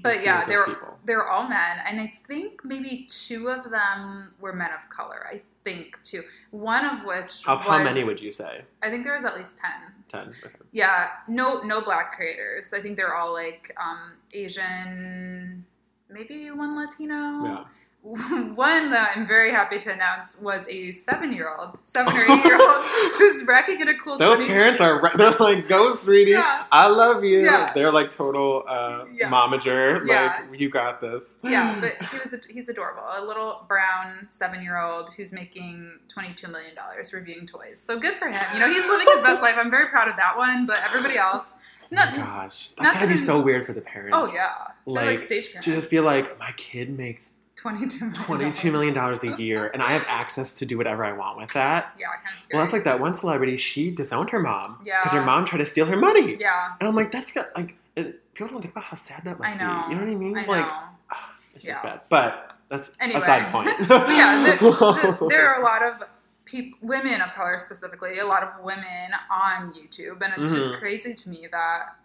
But 0.02 0.24
yeah, 0.24 0.46
they're 0.46 0.64
people. 0.64 0.98
they 1.04 1.14
were 1.14 1.28
all 1.28 1.48
men, 1.48 1.78
and 1.86 2.00
I 2.00 2.12
think 2.26 2.64
maybe 2.64 3.06
two 3.08 3.48
of 3.48 3.70
them 3.70 4.32
were 4.40 4.52
men 4.52 4.70
of 4.72 4.88
color. 4.88 5.26
I 5.30 5.42
think 5.64 5.98
two. 6.02 6.22
One 6.50 6.84
of 6.84 7.04
which 7.04 7.44
how, 7.44 7.56
how 7.58 7.82
many 7.82 8.02
would 8.02 8.20
you 8.20 8.32
say 8.32 8.62
I 8.82 8.90
think 8.90 9.04
there 9.04 9.12
was 9.14 9.24
at 9.24 9.36
least 9.36 9.58
ten. 9.58 9.92
10 10.08 10.34
okay. 10.44 10.54
Yeah, 10.70 11.08
no 11.28 11.60
no 11.62 11.82
black 11.82 12.12
creators. 12.12 12.72
I 12.72 12.80
think 12.80 12.96
they're 12.96 13.14
all 13.14 13.32
like 13.32 13.74
um, 13.78 14.16
Asian, 14.32 15.64
maybe 16.08 16.50
one 16.50 16.74
Latino. 16.76 17.44
yeah 17.44 17.64
one 18.56 18.90
that 18.90 19.12
I'm 19.16 19.28
very 19.28 19.52
happy 19.52 19.78
to 19.78 19.92
announce 19.92 20.36
was 20.40 20.66
a 20.68 20.90
seven-year-old, 20.90 21.78
seven 21.86 22.12
or 22.16 22.20
eight-year-old 22.22 22.84
who's 23.14 23.44
racking 23.46 23.80
in 23.80 23.86
a 23.86 23.96
cool. 23.96 24.18
Those 24.18 24.38
22 24.38 24.54
parents 24.54 24.80
are 24.80 25.12
they're 25.16 25.30
like, 25.38 25.68
go, 25.68 25.94
sweetie. 25.94 26.32
Yeah. 26.32 26.64
I 26.72 26.88
love 26.88 27.22
you. 27.22 27.44
Yeah. 27.44 27.70
They're 27.72 27.92
like 27.92 28.10
total 28.10 28.64
uh, 28.66 29.04
Yeah. 29.12 29.30
momager. 29.30 30.04
Yeah. 30.04 30.40
Like, 30.50 30.58
you 30.60 30.68
got 30.68 31.00
this. 31.00 31.28
Yeah, 31.44 31.78
but 31.80 31.94
he 32.08 32.18
was 32.18 32.34
he's 32.50 32.68
adorable. 32.68 33.04
A 33.08 33.24
little 33.24 33.64
brown 33.68 34.26
seven-year-old 34.28 35.14
who's 35.14 35.32
making 35.32 36.00
twenty-two 36.08 36.48
million 36.48 36.74
dollars 36.74 37.12
reviewing 37.12 37.46
toys. 37.46 37.80
So 37.80 38.00
good 38.00 38.14
for 38.14 38.26
him. 38.26 38.42
You 38.54 38.60
know, 38.60 38.68
he's 38.68 38.84
living 38.88 39.06
his 39.12 39.22
best 39.22 39.42
life. 39.42 39.54
I'm 39.56 39.70
very 39.70 39.86
proud 39.86 40.08
of 40.08 40.16
that 40.16 40.36
one. 40.36 40.66
But 40.66 40.78
everybody 40.84 41.18
else, 41.18 41.54
Oh 41.84 41.86
not. 41.94 42.10
my 42.12 42.16
gosh. 42.16 42.70
that's 42.72 42.94
gotta 42.96 43.06
be 43.06 43.16
so 43.16 43.40
weird 43.40 43.64
for 43.64 43.74
the 43.74 43.80
parents. 43.80 44.16
oh 44.18 44.28
yeah, 44.34 44.50
like, 44.86 45.06
Like, 45.06 45.18
stage 45.20 45.52
parents. 45.52 45.66
To 45.66 45.72
just 45.74 45.88
be 45.90 46.00
like, 46.00 46.36
my 46.40 46.50
kid 46.56 46.90
makes 46.98 47.30
twenty-two 47.62 48.06
million. 48.28 48.52
$22 48.52 48.72
million 48.72 48.96
a 48.96 49.36
year 49.40 49.70
and 49.72 49.82
I 49.82 49.92
have 49.92 50.04
access 50.08 50.54
to 50.56 50.66
do 50.66 50.76
whatever 50.76 51.04
I 51.04 51.12
want 51.12 51.38
with 51.38 51.52
that. 51.52 51.94
Yeah, 51.98 52.08
kind 52.22 52.34
of 52.34 52.40
scary. 52.40 52.56
Well, 52.58 52.64
that's 52.64 52.72
like 52.72 52.84
that 52.84 52.98
one 53.00 53.14
celebrity, 53.14 53.56
she 53.56 53.90
disowned 53.90 54.30
her 54.30 54.40
mom. 54.40 54.78
Yeah. 54.84 55.00
Because 55.00 55.12
her 55.12 55.24
mom 55.24 55.44
tried 55.44 55.58
to 55.60 55.66
steal 55.66 55.86
her 55.86 55.96
money. 55.96 56.36
Yeah, 56.38 56.70
And 56.80 56.88
I'm 56.88 56.94
like, 56.96 57.10
that's 57.12 57.34
like, 57.56 57.76
people 57.94 58.48
don't 58.52 58.62
think 58.62 58.72
about 58.72 58.84
how 58.84 58.96
sad 58.96 59.22
that 59.24 59.38
must 59.38 59.56
I 59.56 59.60
know. 59.60 59.88
be. 59.88 59.94
You 59.94 60.00
know 60.00 60.06
what 60.06 60.12
I 60.12 60.16
mean? 60.16 60.38
I 60.38 60.44
like, 60.46 60.66
know. 60.66 60.72
ah, 61.12 61.36
it's 61.54 61.64
Yeah. 61.64 61.72
just 61.74 61.82
bad. 61.84 62.00
But 62.08 62.56
that's 62.68 62.92
Anyway. 63.00 63.20
a 63.20 63.24
side 63.24 63.52
point. 63.52 63.68
Yeah, 63.80 64.42
there, 64.44 64.56
the, 64.58 65.26
there 65.30 65.48
are 65.48 65.60
a 65.60 65.64
lot 65.64 65.82
of 65.82 66.02
peop, 66.44 66.74
women 66.82 67.20
of 67.20 67.32
color 67.34 67.56
specifically, 67.58 68.18
a 68.18 68.26
lot 68.26 68.42
of 68.42 68.64
women 68.64 69.10
on 69.30 69.72
YouTube, 69.72 70.20
and 70.22 70.34
it's 70.36 70.52
just 70.54 70.72
Mhm. 70.72 70.78
crazy 70.80 71.14
to 71.14 71.28
me 71.30 71.46
that 71.52 71.96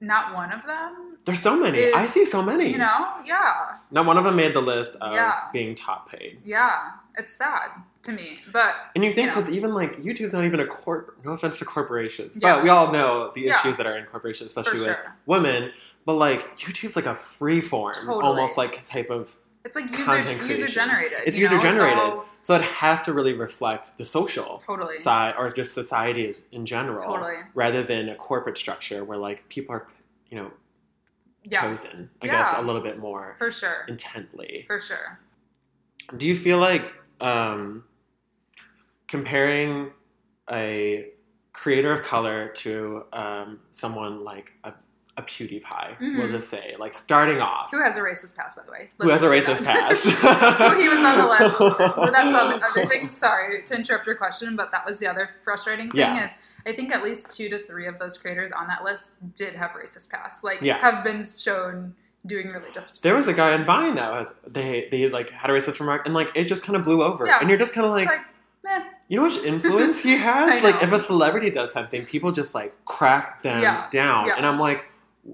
not 0.00 0.34
one 0.34 0.52
of 0.52 0.64
them, 0.64 1.16
There's 1.24 1.40
so 1.40 1.56
many. 1.56 1.78
is, 1.78 1.94
I 1.94 2.06
see 2.06 2.24
so 2.24 2.42
many. 2.42 2.70
You 2.70 2.78
know, 2.78 3.14
yeah, 3.24 3.76
Not 3.90 4.06
one 4.06 4.16
of 4.16 4.24
them 4.24 4.36
made 4.36 4.54
the 4.54 4.60
list 4.62 4.96
of 5.00 5.12
Yeah. 5.12 5.34
being 5.52 5.74
top 5.74 6.10
paid. 6.10 6.40
yeah, 6.44 6.90
it's 7.16 7.34
sad 7.34 7.70
to 8.02 8.12
me, 8.12 8.38
but 8.52 8.74
And 8.94 9.04
you 9.04 9.10
think 9.10 9.26
You 9.28 9.34
know. 9.34 9.40
because 9.40 9.50
even 9.50 9.74
like 9.74 9.96
YouTube's 10.00 10.32
not 10.32 10.44
even 10.44 10.60
a 10.60 10.66
corp. 10.66 11.16
No 11.24 11.32
offense 11.32 11.58
to 11.58 11.64
corporations, 11.64 12.38
Yeah. 12.40 12.54
but 12.56 12.62
we 12.64 12.68
all 12.70 12.92
know 12.92 13.32
the 13.34 13.42
Yeah. 13.42 13.58
issues 13.58 13.76
that 13.76 13.86
are 13.86 13.96
in 13.98 14.06
corporations, 14.06 14.56
especially 14.56 14.86
with 14.86 14.98
women. 15.26 15.72
But 16.06 16.14
like 16.14 16.56
YouTube's 16.58 16.96
like 16.96 17.06
a 17.06 17.14
free 17.14 17.60
form, 17.60 17.92
Totally. 17.94 18.22
almost 18.24 18.56
like 18.56 18.80
type 18.86 19.10
of. 19.10 19.36
It's 19.64 19.76
like 19.76 19.90
user 19.90 20.46
user 20.46 20.66
generated. 20.66 21.18
It's 21.26 21.36
you 21.36 21.46
know? 21.46 21.52
user-generated. 21.52 21.98
all- 21.98 22.24
So 22.42 22.54
it 22.54 22.62
has 22.62 23.04
to 23.06 23.12
really 23.12 23.34
reflect 23.34 23.98
the 23.98 24.04
social 24.04 24.56
totally, 24.58 24.96
side 24.98 25.34
or 25.38 25.50
just 25.50 25.74
society 25.74 26.32
in 26.52 26.64
general, 26.64 27.00
totally, 27.00 27.34
rather 27.54 27.82
than 27.82 28.08
a 28.08 28.14
corporate 28.14 28.56
structure 28.56 29.04
where 29.04 29.18
like 29.18 29.48
people 29.48 29.74
are, 29.74 29.88
you 30.30 30.38
know, 30.38 30.50
yeah, 31.44 31.62
chosen. 31.62 32.10
I 32.22 32.26
guess 32.26 32.54
a 32.56 32.62
little 32.62 32.80
bit 32.80 32.98
more 32.98 33.34
for 33.38 33.50
sure, 33.50 33.84
intently. 33.88 34.64
for 34.66 34.78
sure. 34.80 35.18
Do 36.16 36.26
you 36.26 36.36
feel 36.36 36.58
like 36.58 36.90
um, 37.20 37.84
comparing 39.08 39.90
a 40.50 41.08
creator 41.52 41.92
of 41.92 42.02
color 42.02 42.48
to 42.48 43.04
um, 43.12 43.60
someone 43.72 44.24
like 44.24 44.52
a, 44.64 44.72
a 45.18 45.22
PewDiePie, 45.22 45.96
we'll 46.00 46.28
Mhm. 46.28 46.30
just 46.30 46.48
say, 46.48 46.76
like 46.78 46.94
starting 46.94 47.40
off, 47.40 47.70
Who 47.72 47.82
has 47.82 47.96
a 47.96 48.00
racist 48.00 48.36
past, 48.36 48.56
by 48.56 48.62
the 48.64 48.70
way? 48.72 48.88
who 48.98 49.08
has 49.10 49.20
Let's 49.20 49.46
a 49.48 49.52
racist 49.52 49.64
past? 49.64 50.22
well, 50.60 50.78
he 50.80 50.88
was 50.88 50.98
on 50.98 51.18
the 51.18 51.26
list. 51.26 51.58
But 51.58 52.12
that's 52.12 52.32
the 52.32 52.64
other 52.64 52.86
thing. 52.88 53.08
Sorry 53.26 53.62
to 53.64 53.74
interrupt 53.74 54.06
your 54.06 54.14
question, 54.14 54.54
but 54.56 54.70
that 54.70 54.86
was 54.86 54.98
the 55.00 55.08
other 55.08 55.28
frustrating 55.42 55.90
thing 55.90 56.00
Yeah. 56.00 56.24
is 56.24 56.30
I 56.66 56.72
think 56.72 56.94
at 56.94 57.02
least 57.02 57.36
two 57.36 57.48
to 57.48 57.58
three 57.58 57.86
of 57.86 57.98
those 57.98 58.16
creators 58.16 58.52
on 58.52 58.68
that 58.68 58.84
list 58.84 59.34
did 59.34 59.54
have 59.56 59.70
racist 59.72 60.08
past. 60.10 60.44
Like 60.44 60.62
Yeah. 60.62 60.78
have 60.78 61.02
been 61.02 61.22
shown 61.24 61.94
doing 62.26 62.48
really 62.48 62.66
disrespectful. 62.72 63.00
There 63.08 63.16
was 63.16 63.26
a 63.26 63.32
guy 63.32 63.50
in 63.52 63.58
things. 63.58 63.66
Vine 63.66 63.94
that 63.96 64.10
was 64.12 64.32
they 64.46 64.88
they 64.90 65.08
like 65.08 65.30
had 65.30 65.50
a 65.50 65.52
racist 65.52 65.80
remark 65.80 66.04
and 66.06 66.14
like 66.14 66.30
it 66.36 66.44
just 66.44 66.62
kind 66.62 66.76
of 66.76 66.84
blew 66.84 67.02
over, 67.02 67.26
Yeah. 67.26 67.38
and 67.40 67.48
you're 67.48 67.58
just 67.58 67.72
kind 67.74 67.86
of 67.86 67.92
like, 67.92 68.06
like, 68.08 68.20
eh, 68.70 68.82
you 69.08 69.16
know 69.18 69.24
which 69.24 69.38
influence 69.38 70.02
he 70.02 70.16
has. 70.16 70.62
Like 70.62 70.82
if 70.82 70.92
a 70.92 70.98
celebrity 71.00 71.48
does 71.48 71.72
something, 71.72 72.04
people 72.04 72.30
just 72.32 72.54
like 72.54 72.74
crack 72.84 73.42
them 73.42 73.62
Yeah. 73.62 73.86
down, 73.90 74.26
Yeah. 74.26 74.36
and 74.36 74.46
I'm 74.46 74.58
like. 74.60 74.84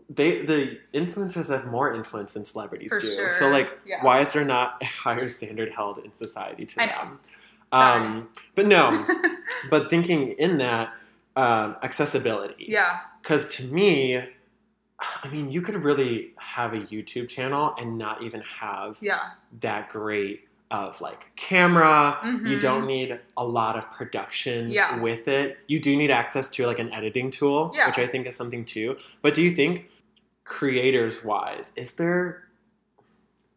They 0.08 0.42
the 0.44 0.78
influencers 0.92 1.48
have 1.48 1.66
more 1.66 1.94
influence 1.94 2.34
than 2.34 2.44
celebrities 2.44 2.90
For 2.90 3.00
do. 3.00 3.06
sure. 3.06 3.30
So 3.32 3.48
like, 3.48 3.70
Yeah. 3.84 4.02
why 4.04 4.20
is 4.20 4.32
there 4.32 4.44
not 4.44 4.78
a 4.82 4.84
higher 4.84 5.28
standard 5.28 5.72
held 5.72 5.98
in 5.98 6.12
society 6.12 6.66
to 6.66 6.82
I 6.82 6.86
know. 6.86 6.92
them? 7.02 7.20
Sorry. 7.74 8.06
Um, 8.06 8.28
but 8.54 8.66
no, 8.66 9.06
but 9.70 9.90
thinking 9.90 10.32
in 10.32 10.58
that 10.58 10.92
um, 11.36 11.76
accessibility, 11.82 12.66
yeah, 12.68 13.00
because 13.22 13.48
to 13.56 13.64
me, 13.64 14.16
I 14.18 15.28
mean, 15.30 15.50
you 15.50 15.60
could 15.60 15.74
really 15.82 16.32
have 16.38 16.72
a 16.72 16.78
YouTube 16.80 17.28
channel 17.28 17.74
and 17.78 17.98
not 17.98 18.22
even 18.22 18.40
have 18.42 18.98
yeah, 19.00 19.30
that 19.60 19.88
great 19.88 20.46
of 20.74 21.00
like 21.00 21.22
camera. 21.36 22.18
You 22.24 22.56
Mhm. 22.56 22.60
don't 22.60 22.86
need 22.86 23.10
a 23.36 23.46
lot 23.58 23.74
of 23.80 23.84
production 23.90 24.60
Yeah. 24.68 25.00
with 25.00 25.28
it. 25.28 25.58
You 25.72 25.78
do 25.80 25.96
need 25.96 26.10
access 26.10 26.46
to 26.54 26.66
like 26.66 26.78
an 26.78 26.90
editing 26.92 27.30
tool, 27.30 27.70
Yeah. 27.74 27.86
which 27.88 27.98
I 27.98 28.06
think 28.06 28.26
is 28.26 28.36
something 28.36 28.64
too. 28.64 28.96
But 29.22 29.34
do 29.34 29.42
you 29.42 29.52
think 29.60 29.72
creators 30.44 31.24
wise, 31.24 31.72
is 31.76 31.92
there 31.92 32.44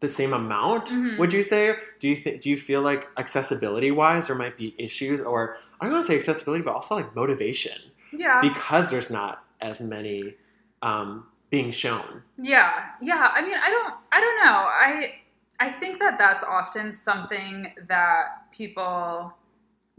the 0.00 0.08
same 0.08 0.32
amount? 0.32 0.86
Mhm. 0.86 1.18
Would 1.18 1.32
you 1.32 1.42
say? 1.42 1.76
Do 1.98 2.06
you 2.08 2.16
think? 2.16 2.40
Do 2.42 2.48
you 2.50 2.56
feel 2.56 2.82
like 2.82 3.08
accessibility 3.18 3.90
wise 3.90 4.26
there 4.28 4.36
might 4.36 4.56
be 4.56 4.74
issues, 4.78 5.20
or 5.20 5.56
I 5.80 5.84
don't 5.86 5.94
want 5.94 6.06
to 6.06 6.12
say 6.12 6.18
accessibility, 6.18 6.62
but 6.62 6.74
also 6.74 6.94
like 6.94 7.14
motivation 7.16 7.78
yeah, 8.12 8.40
because 8.40 8.90
there's 8.90 9.10
not 9.10 9.44
as 9.60 9.80
many 9.80 10.36
um, 10.82 11.26
being 11.50 11.70
shown. 11.72 12.22
yeah, 12.36 12.70
yeah. 13.00 13.32
I 13.34 13.42
mean, 13.42 13.56
I 13.66 13.68
don't, 13.70 13.94
I 14.12 14.20
don't 14.20 14.36
know. 14.44 14.56
I, 14.86 15.20
I 15.60 15.70
think 15.70 15.98
that 16.00 16.18
that's 16.18 16.44
often 16.44 16.92
something 16.92 17.72
that 17.88 18.50
people 18.52 19.34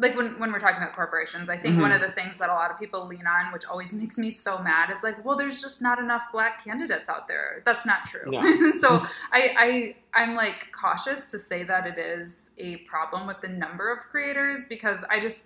like 0.02 0.16
when, 0.16 0.40
when 0.40 0.50
we're 0.54 0.60
talking 0.60 0.78
about 0.78 0.96
corporations, 0.96 1.50
I 1.50 1.58
think 1.58 1.76
Mhm. 1.76 1.82
one 1.82 1.92
of 1.92 2.00
the 2.00 2.10
things 2.10 2.38
that 2.38 2.50
a 2.50 2.54
lot 2.54 2.72
of 2.72 2.80
people 2.80 3.06
lean 3.06 3.28
on, 3.28 3.52
which 3.52 3.66
always 3.66 3.92
makes 4.02 4.18
me 4.18 4.32
so 4.32 4.58
mad, 4.60 4.90
is 4.90 5.04
like, 5.04 5.26
well, 5.26 5.36
there's 5.36 5.62
just 5.62 5.82
not 5.82 6.00
enough 6.00 6.32
black 6.32 6.64
candidates 6.64 7.10
out 7.10 7.28
there. 7.28 7.62
That's 7.66 7.86
not 7.86 8.06
true. 8.06 8.32
So 8.80 9.04
I, 9.34 9.96
I 10.14 10.22
I'm 10.22 10.36
like 10.36 10.72
cautious 10.72 11.26
to 11.32 11.38
say 11.38 11.64
that 11.64 11.86
it 11.86 11.98
is 11.98 12.52
a 12.58 12.78
problem 12.78 13.28
with 13.28 13.42
the 13.42 13.50
number 13.50 13.92
of 13.92 14.00
creators 14.08 14.64
because 14.64 15.04
I 15.10 15.20
just 15.20 15.44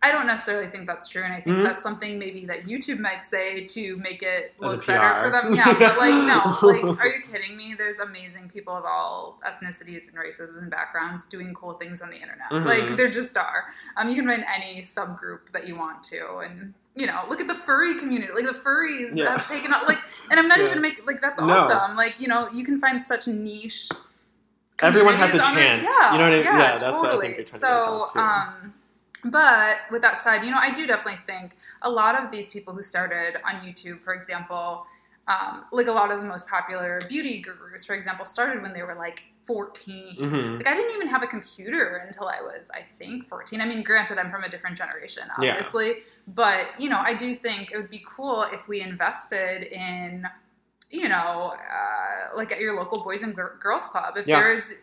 I 0.00 0.12
don't 0.12 0.28
necessarily 0.28 0.68
think 0.68 0.86
that's 0.86 1.08
true, 1.08 1.22
and 1.24 1.32
I 1.32 1.40
think 1.40 1.56
Mhm. 1.56 1.64
that's 1.64 1.82
something 1.82 2.20
maybe 2.20 2.46
that 2.46 2.66
YouTube 2.66 3.00
might 3.00 3.24
say 3.26 3.64
to 3.64 3.96
make 3.96 4.22
it 4.22 4.54
look 4.60 4.86
better 4.86 5.20
for 5.20 5.28
them. 5.28 5.52
Yeah, 5.52 5.72
but 5.76 5.98
like 5.98 6.14
no, 6.14 6.56
like 6.62 7.00
are 7.00 7.06
you 7.08 7.20
kidding 7.20 7.56
me? 7.56 7.74
There's 7.76 7.98
amazing 7.98 8.48
people 8.48 8.76
of 8.76 8.84
all 8.84 9.40
ethnicities 9.44 10.08
and 10.08 10.16
races 10.16 10.50
and 10.52 10.70
backgrounds 10.70 11.24
doing 11.24 11.52
cool 11.52 11.72
things 11.72 12.00
on 12.00 12.10
the 12.10 12.16
internet. 12.16 12.48
Mhm. 12.50 12.64
Like 12.64 12.96
there 12.96 13.10
just 13.10 13.36
are. 13.36 13.64
Um, 13.96 14.08
you 14.08 14.14
can 14.14 14.28
find 14.28 14.44
any 14.54 14.82
subgroup 14.82 15.50
that 15.50 15.66
you 15.66 15.74
want 15.76 16.04
to, 16.04 16.38
and 16.38 16.74
you 16.94 17.06
know, 17.06 17.24
look 17.28 17.40
at 17.40 17.48
the 17.48 17.54
furry 17.54 17.94
community. 17.98 18.32
Like 18.32 18.46
the 18.46 18.54
furries 18.54 19.16
Yeah. 19.16 19.30
have 19.30 19.46
taken 19.46 19.72
up. 19.72 19.88
Like, 19.88 19.98
and 20.30 20.38
I'm 20.38 20.46
not 20.46 20.58
Yeah. 20.60 20.66
even 20.66 20.80
making 20.80 21.06
like 21.06 21.20
that's 21.20 21.40
No. 21.40 21.48
awesome. 21.50 21.96
Like 21.96 22.20
you 22.20 22.28
know, 22.28 22.48
you 22.52 22.64
can 22.64 22.78
find 22.78 23.02
such 23.02 23.26
niche. 23.26 23.88
Everyone 24.80 25.14
has 25.14 25.34
a 25.34 25.38
chance. 25.38 25.82
Yeah, 25.82 26.12
You 26.12 26.18
know 26.18 26.24
what 26.24 26.32
I 26.34 26.36
mean? 26.36 26.44
Yeah, 26.44 26.52
Yeah, 26.52 26.58
that's 26.68 26.82
what 26.82 26.88
I 26.88 26.92
think 26.92 27.02
totally. 27.02 27.10
you're 27.10 27.18
trying 27.18 27.30
to 27.32 27.36
get 27.36 27.44
so, 27.44 28.20
um, 28.20 28.74
but 29.24 29.78
with 29.90 30.02
that 30.02 30.16
said, 30.16 30.42
you 30.44 30.50
know, 30.50 30.58
I 30.60 30.70
do 30.70 30.86
definitely 30.86 31.20
think 31.26 31.56
a 31.82 31.90
lot 31.90 32.14
of 32.22 32.30
these 32.30 32.48
people 32.48 32.74
who 32.74 32.82
started 32.82 33.36
on 33.46 33.60
YouTube, 33.60 34.00
for 34.00 34.14
example, 34.14 34.86
um, 35.26 35.64
like 35.72 35.88
a 35.88 35.92
lot 35.92 36.10
of 36.10 36.20
the 36.20 36.26
most 36.26 36.48
popular 36.48 37.00
beauty 37.08 37.40
gurus, 37.42 37.84
for 37.84 37.94
example, 37.94 38.24
started 38.24 38.62
when 38.62 38.72
they 38.72 38.82
were 38.82 38.94
like 38.94 39.22
14. 39.46 40.16
hmm 40.16 40.56
Like 40.56 40.66
I 40.66 40.74
didn't 40.74 40.94
even 40.94 41.08
have 41.08 41.22
a 41.22 41.26
computer 41.26 42.02
until 42.06 42.28
I 42.28 42.40
was, 42.42 42.70
I 42.72 42.84
think, 42.98 43.28
14. 43.28 43.60
I 43.60 43.64
mean, 43.66 43.82
granted, 43.82 44.18
I'm 44.18 44.30
from 44.30 44.44
a 44.44 44.48
different 44.48 44.76
generation, 44.76 45.24
Yeah. 45.40 45.50
obviously, 45.52 45.94
but 46.26 46.78
you 46.78 46.88
know, 46.88 46.98
I 46.98 47.14
do 47.14 47.34
think 47.34 47.72
it 47.72 47.76
would 47.76 47.90
be 47.90 48.02
cool 48.06 48.42
if 48.52 48.68
we 48.68 48.80
invested 48.80 49.62
in, 49.64 50.26
you 50.90 51.08
know, 51.08 51.54
uh, 51.54 52.36
like 52.36 52.52
at 52.52 52.60
your 52.60 52.76
local 52.76 53.02
boys 53.02 53.22
and 53.22 53.34
Gir- 53.34 53.56
girls 53.60 53.84
club, 53.86 54.16
if 54.16 54.26
Yeah. 54.26 54.38
there's, 54.40 54.74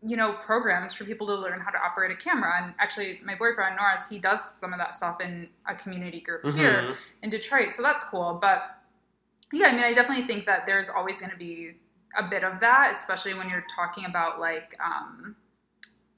you 0.00 0.16
know, 0.16 0.32
programs 0.34 0.94
for 0.94 1.04
people 1.04 1.26
to 1.26 1.34
learn 1.34 1.60
how 1.60 1.70
to 1.70 1.78
operate 1.78 2.10
a 2.10 2.16
camera. 2.16 2.62
And 2.62 2.74
actually, 2.78 3.20
my 3.24 3.34
boyfriend 3.34 3.76
Norris, 3.76 4.08
he 4.08 4.18
does 4.18 4.54
some 4.58 4.72
of 4.72 4.78
that 4.78 4.94
stuff 4.94 5.20
in 5.20 5.48
a 5.66 5.74
community 5.74 6.20
group 6.20 6.44
here 6.44 6.82
Mhm. 6.82 6.96
in 7.22 7.30
Detroit, 7.30 7.70
so 7.70 7.82
that's 7.82 8.04
cool. 8.04 8.38
But 8.40 8.76
yeah, 9.52 9.68
I 9.68 9.72
mean, 9.72 9.82
I 9.84 9.92
definitely 9.92 10.26
think 10.26 10.46
that 10.46 10.66
there's 10.66 10.88
always 10.90 11.20
going 11.20 11.30
to 11.32 11.36
be 11.36 11.76
a 12.16 12.22
bit 12.22 12.44
of 12.44 12.60
that, 12.60 12.92
especially 12.92 13.34
when 13.34 13.48
you're 13.50 13.64
talking 13.74 14.04
about 14.04 14.38
like, 14.38 14.76
um, 14.80 15.36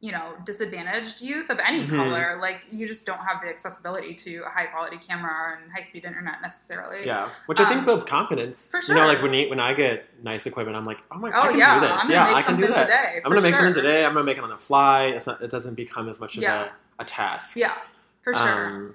you 0.02 0.11
know, 0.12 0.33
disadvantaged 0.47 1.21
youth 1.21 1.50
of 1.50 1.59
any 1.59 1.87
Mhm. 1.87 1.90
color. 1.90 2.38
Like, 2.40 2.62
you 2.71 2.87
just 2.87 3.04
don't 3.04 3.19
have 3.19 3.42
the 3.42 3.49
accessibility 3.50 4.14
to 4.14 4.38
a 4.47 4.49
high 4.49 4.64
quality 4.64 4.97
camera 4.97 5.59
and 5.61 5.71
high 5.71 5.83
speed 5.83 6.07
internet 6.07 6.40
necessarily. 6.40 7.04
Yeah, 7.04 7.28
which 7.45 7.61
I 7.61 7.66
think 7.66 7.80
Um, 7.80 7.85
builds 7.85 8.07
confidence. 8.07 8.71
for 8.71 8.80
sure 8.80 8.95
You 8.97 9.02
know, 9.02 9.07
like 9.07 9.21
when 9.21 9.35
you, 9.35 9.50
when 9.50 9.61
I 9.61 9.75
get 9.75 10.09
nice 10.25 10.47
equipment, 10.47 10.75
I'm 10.78 10.85
like, 10.85 11.00
oh 11.11 11.19
my, 11.19 11.30
Oh 11.33 11.42
I 11.42 11.49
can 11.49 11.59
yeah, 11.59 11.75
do 11.75 11.80
this. 11.80 11.90
I'm 11.90 11.99
gonna 11.99 12.12
yeah, 12.14 12.25
make 12.28 12.37
I 12.37 12.42
can 12.42 12.57
do 12.61 12.66
that. 12.69 12.87
today. 12.87 13.16
I'm 13.23 13.23
gonna 13.30 13.42
make 13.42 13.52
sure. 13.54 13.62
something 13.62 13.75
today. 13.83 14.04
I'm 14.07 14.14
gonna 14.14 14.25
make 14.25 14.38
it 14.38 14.42
on 14.42 14.49
the 14.49 14.57
fly. 14.57 15.04
It's 15.07 15.26
not. 15.26 15.42
It 15.42 15.50
doesn't 15.50 15.75
become 15.75 16.09
as 16.09 16.19
much 16.19 16.35
of 16.38 16.42
Yeah. 16.42 16.69
a, 16.99 17.02
a 17.02 17.04
task. 17.04 17.57
Yeah, 17.57 17.75
for 18.23 18.33
sure. 18.33 18.66
Um, 18.69 18.95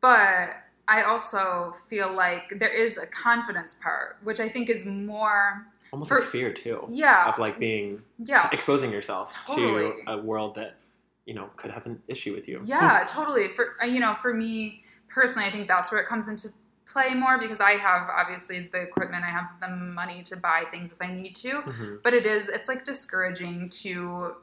but 0.00 0.50
I 0.86 1.02
also 1.02 1.74
feel 1.88 2.12
like 2.12 2.60
there 2.60 2.68
is 2.72 2.96
a 2.96 3.06
confidence 3.08 3.74
part, 3.74 4.18
which 4.22 4.38
I 4.38 4.48
think 4.48 4.70
is 4.70 4.84
more 4.84 5.66
almost 5.94 6.08
For- 6.08 6.18
like 6.20 6.28
fear 6.28 6.52
too 6.52 6.84
Yeah. 6.88 7.28
of 7.28 7.38
like 7.38 7.58
being 7.60 8.02
yeah. 8.18 8.48
exposing 8.52 8.90
yourself 8.90 9.32
Totally. 9.46 9.92
to 10.04 10.12
a 10.12 10.16
world 10.20 10.56
that 10.56 10.74
you 11.24 11.34
know 11.34 11.46
could 11.56 11.70
have 11.70 11.86
an 11.86 12.02
issue 12.08 12.34
with 12.34 12.48
you. 12.48 12.58
Yeah, 12.64 13.04
totally. 13.06 13.48
For 13.48 13.76
uh, 13.82 13.86
you 13.86 14.00
know, 14.00 14.12
for 14.14 14.34
me 14.34 14.82
personally, 15.08 15.46
I 15.48 15.52
think 15.52 15.68
that's 15.68 15.92
where 15.92 16.00
it 16.00 16.06
comes 16.08 16.28
into 16.28 16.48
play 16.86 17.14
more 17.14 17.38
because 17.38 17.60
I 17.60 17.72
have 17.72 18.08
obviously 18.10 18.68
the 18.72 18.82
equipment, 18.82 19.24
I 19.24 19.30
have 19.30 19.58
the 19.60 19.68
money 19.68 20.22
to 20.24 20.36
buy 20.36 20.64
things 20.70 20.92
if 20.92 21.00
I 21.00 21.12
need 21.14 21.34
to. 21.36 21.50
Mhm. 21.62 22.02
But 22.02 22.12
it 22.12 22.26
is 22.26 22.48
it's 22.48 22.68
like 22.68 22.84
discouraging 22.84 23.68
to 23.84 24.34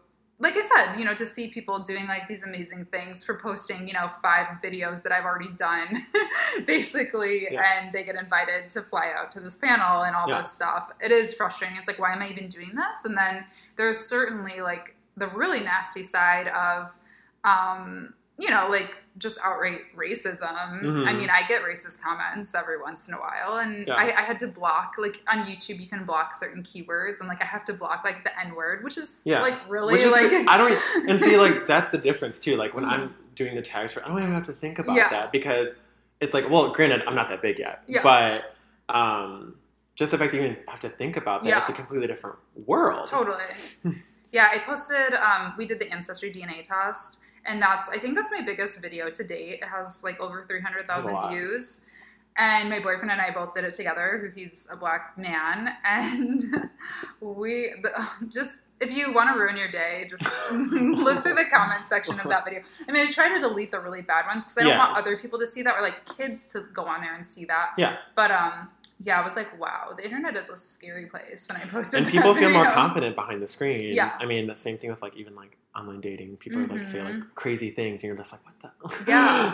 like 0.41 0.57
I 0.57 0.61
said, 0.61 0.97
you 0.97 1.05
know, 1.05 1.13
to 1.13 1.25
see 1.25 1.47
people 1.49 1.79
doing 1.79 2.07
like 2.07 2.27
these 2.27 2.43
amazing 2.43 2.85
things 2.85 3.23
for 3.23 3.35
posting, 3.37 3.87
you 3.87 3.93
know, 3.93 4.07
five 4.23 4.47
videos 4.61 5.03
that 5.03 5.11
I've 5.11 5.23
already 5.23 5.51
done, 5.55 5.87
basically, 6.65 7.47
Yeah. 7.51 7.63
and 7.83 7.93
they 7.93 8.03
get 8.03 8.15
invited 8.15 8.67
to 8.69 8.81
fly 8.81 9.11
out 9.15 9.31
to 9.33 9.39
this 9.39 9.55
panel 9.55 10.01
and 10.03 10.15
all 10.15 10.27
Yeah. 10.27 10.37
this 10.39 10.51
stuff. 10.51 10.91
It 10.99 11.11
is 11.11 11.33
frustrating. 11.33 11.77
It's 11.77 11.87
like, 11.87 11.99
why 11.99 12.13
am 12.13 12.21
I 12.21 12.29
even 12.29 12.47
doing 12.47 12.71
this? 12.75 13.05
And 13.05 13.15
then 13.17 13.45
there's 13.75 13.99
certainly 13.99 14.61
like 14.61 14.95
the 15.15 15.27
really 15.27 15.59
nasty 15.61 16.03
side 16.03 16.47
of, 16.47 16.91
um, 17.43 18.13
you 18.37 18.49
know, 18.49 18.67
like 18.69 18.95
just 19.17 19.37
outright 19.43 19.81
racism. 19.95 20.81
Mhm. 20.81 21.07
I 21.07 21.13
mean, 21.13 21.29
I 21.29 21.43
get 21.43 21.61
racist 21.63 22.01
comments 22.01 22.55
every 22.55 22.79
once 22.81 23.07
in 23.07 23.13
a 23.13 23.17
while, 23.17 23.57
and 23.57 23.85
Yeah. 23.85 23.95
I, 23.95 24.05
I 24.17 24.21
had 24.21 24.39
to 24.39 24.47
block, 24.47 24.95
like 24.97 25.21
on 25.27 25.43
YouTube, 25.43 25.79
you 25.81 25.87
can 25.87 26.05
block 26.05 26.33
certain 26.33 26.63
keywords, 26.63 27.19
and 27.19 27.27
like 27.27 27.41
I 27.41 27.45
have 27.45 27.65
to 27.65 27.73
block 27.73 28.03
like 28.05 28.23
the 28.23 28.37
N 28.39 28.55
word, 28.55 28.83
which 28.83 28.97
is 28.97 29.21
Yeah. 29.25 29.41
like 29.41 29.59
really 29.69 29.95
is 30.01 30.11
like 30.11 30.31
I 30.47 30.57
don't 30.57 31.09
and 31.09 31.19
see 31.19 31.37
like 31.45 31.67
that's 31.67 31.91
the 31.91 31.97
difference 31.97 32.39
too. 32.39 32.55
Like 32.55 32.73
when 32.73 32.85
Mhm. 32.85 32.91
I'm 32.91 33.15
doing 33.35 33.55
the 33.55 33.61
tags 33.61 33.93
for, 33.93 34.03
I 34.03 34.07
don't 34.07 34.19
even 34.19 34.33
have 34.33 34.45
to 34.45 34.53
think 34.53 34.79
about 34.79 34.95
Yeah. 34.95 35.09
that 35.09 35.31
because 35.31 35.75
it's 36.19 36.33
like, 36.33 36.49
well, 36.49 36.69
granted, 36.71 37.03
I'm 37.07 37.15
not 37.15 37.29
that 37.29 37.41
big 37.41 37.59
yet, 37.59 37.83
Yeah. 37.87 38.01
but 38.03 38.55
um, 38.93 39.55
just 39.95 40.11
the 40.11 40.17
fact 40.17 40.31
that 40.31 40.37
you 40.39 40.43
even 40.45 40.57
have 40.67 40.79
to 40.81 40.89
think 40.89 41.17
about 41.17 41.43
that, 41.43 41.49
Yeah. 41.49 41.59
it's 41.59 41.69
a 41.69 41.73
completely 41.73 42.07
different 42.07 42.37
world. 42.65 43.07
Totally. 43.07 43.43
yeah, 44.31 44.49
I 44.51 44.59
posted. 44.59 45.13
Um, 45.13 45.53
we 45.57 45.65
did 45.65 45.79
the 45.79 45.89
ancestry 45.91 46.31
DNA 46.31 46.61
test, 46.63 47.21
and 47.45 47.61
that's 47.61 47.89
I 47.89 47.97
think 47.97 48.15
that's 48.15 48.29
my 48.31 48.41
biggest 48.41 48.81
video 48.81 49.09
to 49.09 49.23
date. 49.23 49.59
It 49.61 49.65
has 49.67 50.03
like 50.03 50.19
over 50.19 50.43
three 50.43 50.61
hundred 50.61 50.87
thousand 50.87 51.17
views. 51.29 51.81
And 52.37 52.69
my 52.69 52.79
boyfriend 52.79 53.11
and 53.11 53.19
I 53.19 53.29
both 53.31 53.53
did 53.53 53.65
it 53.65 53.73
together. 53.73 54.17
Who 54.21 54.29
he's 54.33 54.65
a 54.71 54.77
black 54.77 55.17
man, 55.17 55.75
and 55.83 56.41
we 57.19 57.73
the, 57.83 57.91
just 58.29 58.61
if 58.79 58.95
you 58.95 59.13
want 59.13 59.29
to 59.33 59.39
ruin 59.39 59.57
your 59.57 59.67
day, 59.67 60.05
just 60.09 60.23
look 60.51 61.23
through 61.23 61.33
the 61.35 61.45
comment 61.51 61.87
section 61.87 62.17
of 62.19 62.29
that 62.29 62.45
video. 62.45 62.61
I 62.87 62.91
mean, 62.93 63.05
I 63.05 63.11
try 63.11 63.27
to 63.33 63.37
delete 63.39 63.71
the 63.71 63.79
really 63.81 64.01
bad 64.01 64.25
ones 64.27 64.45
because 64.45 64.57
I 64.57 64.61
don't 64.61 64.69
Yeah. 64.71 64.77
want 64.79 64.97
other 64.97 65.17
people 65.17 65.39
to 65.39 65.45
see 65.45 65.61
that 65.63 65.75
or 65.75 65.81
like 65.81 66.05
kids 66.17 66.45
to 66.53 66.61
go 66.73 66.83
on 66.83 67.01
there 67.01 67.13
and 67.13 67.27
see 67.27 67.43
that. 67.45 67.71
Yeah. 67.77 67.97
But 68.15 68.31
um, 68.31 68.69
yeah, 69.01 69.19
I 69.19 69.23
was 69.23 69.35
like, 69.35 69.59
wow, 69.59 69.91
the 69.95 70.03
internet 70.05 70.35
is 70.37 70.49
a 70.49 70.55
scary 70.55 71.07
place 71.07 71.47
when 71.51 71.61
I 71.61 71.65
posted. 71.65 72.01
and 72.03 72.09
people 72.09 72.33
feel 72.33 72.49
more 72.49 72.71
confident 72.71 73.15
behind 73.15 73.41
the 73.41 73.47
screen. 73.47 73.93
Yeah. 73.93 74.15
I 74.19 74.25
mean, 74.25 74.47
the 74.47 74.55
same 74.55 74.77
thing 74.77 74.89
with 74.89 75.01
like 75.01 75.15
even 75.17 75.35
like 75.35 75.57
online 75.75 76.01
dating. 76.01 76.37
People 76.37 76.61
like 76.65 76.83
say 76.85 77.01
like 77.01 77.35
crazy 77.35 77.71
things, 77.71 78.03
and 78.03 78.09
you're 78.09 78.17
just 78.17 78.31
like, 78.33 78.41
what 78.45 78.59
the? 78.59 79.05
Yeah. 79.11 79.53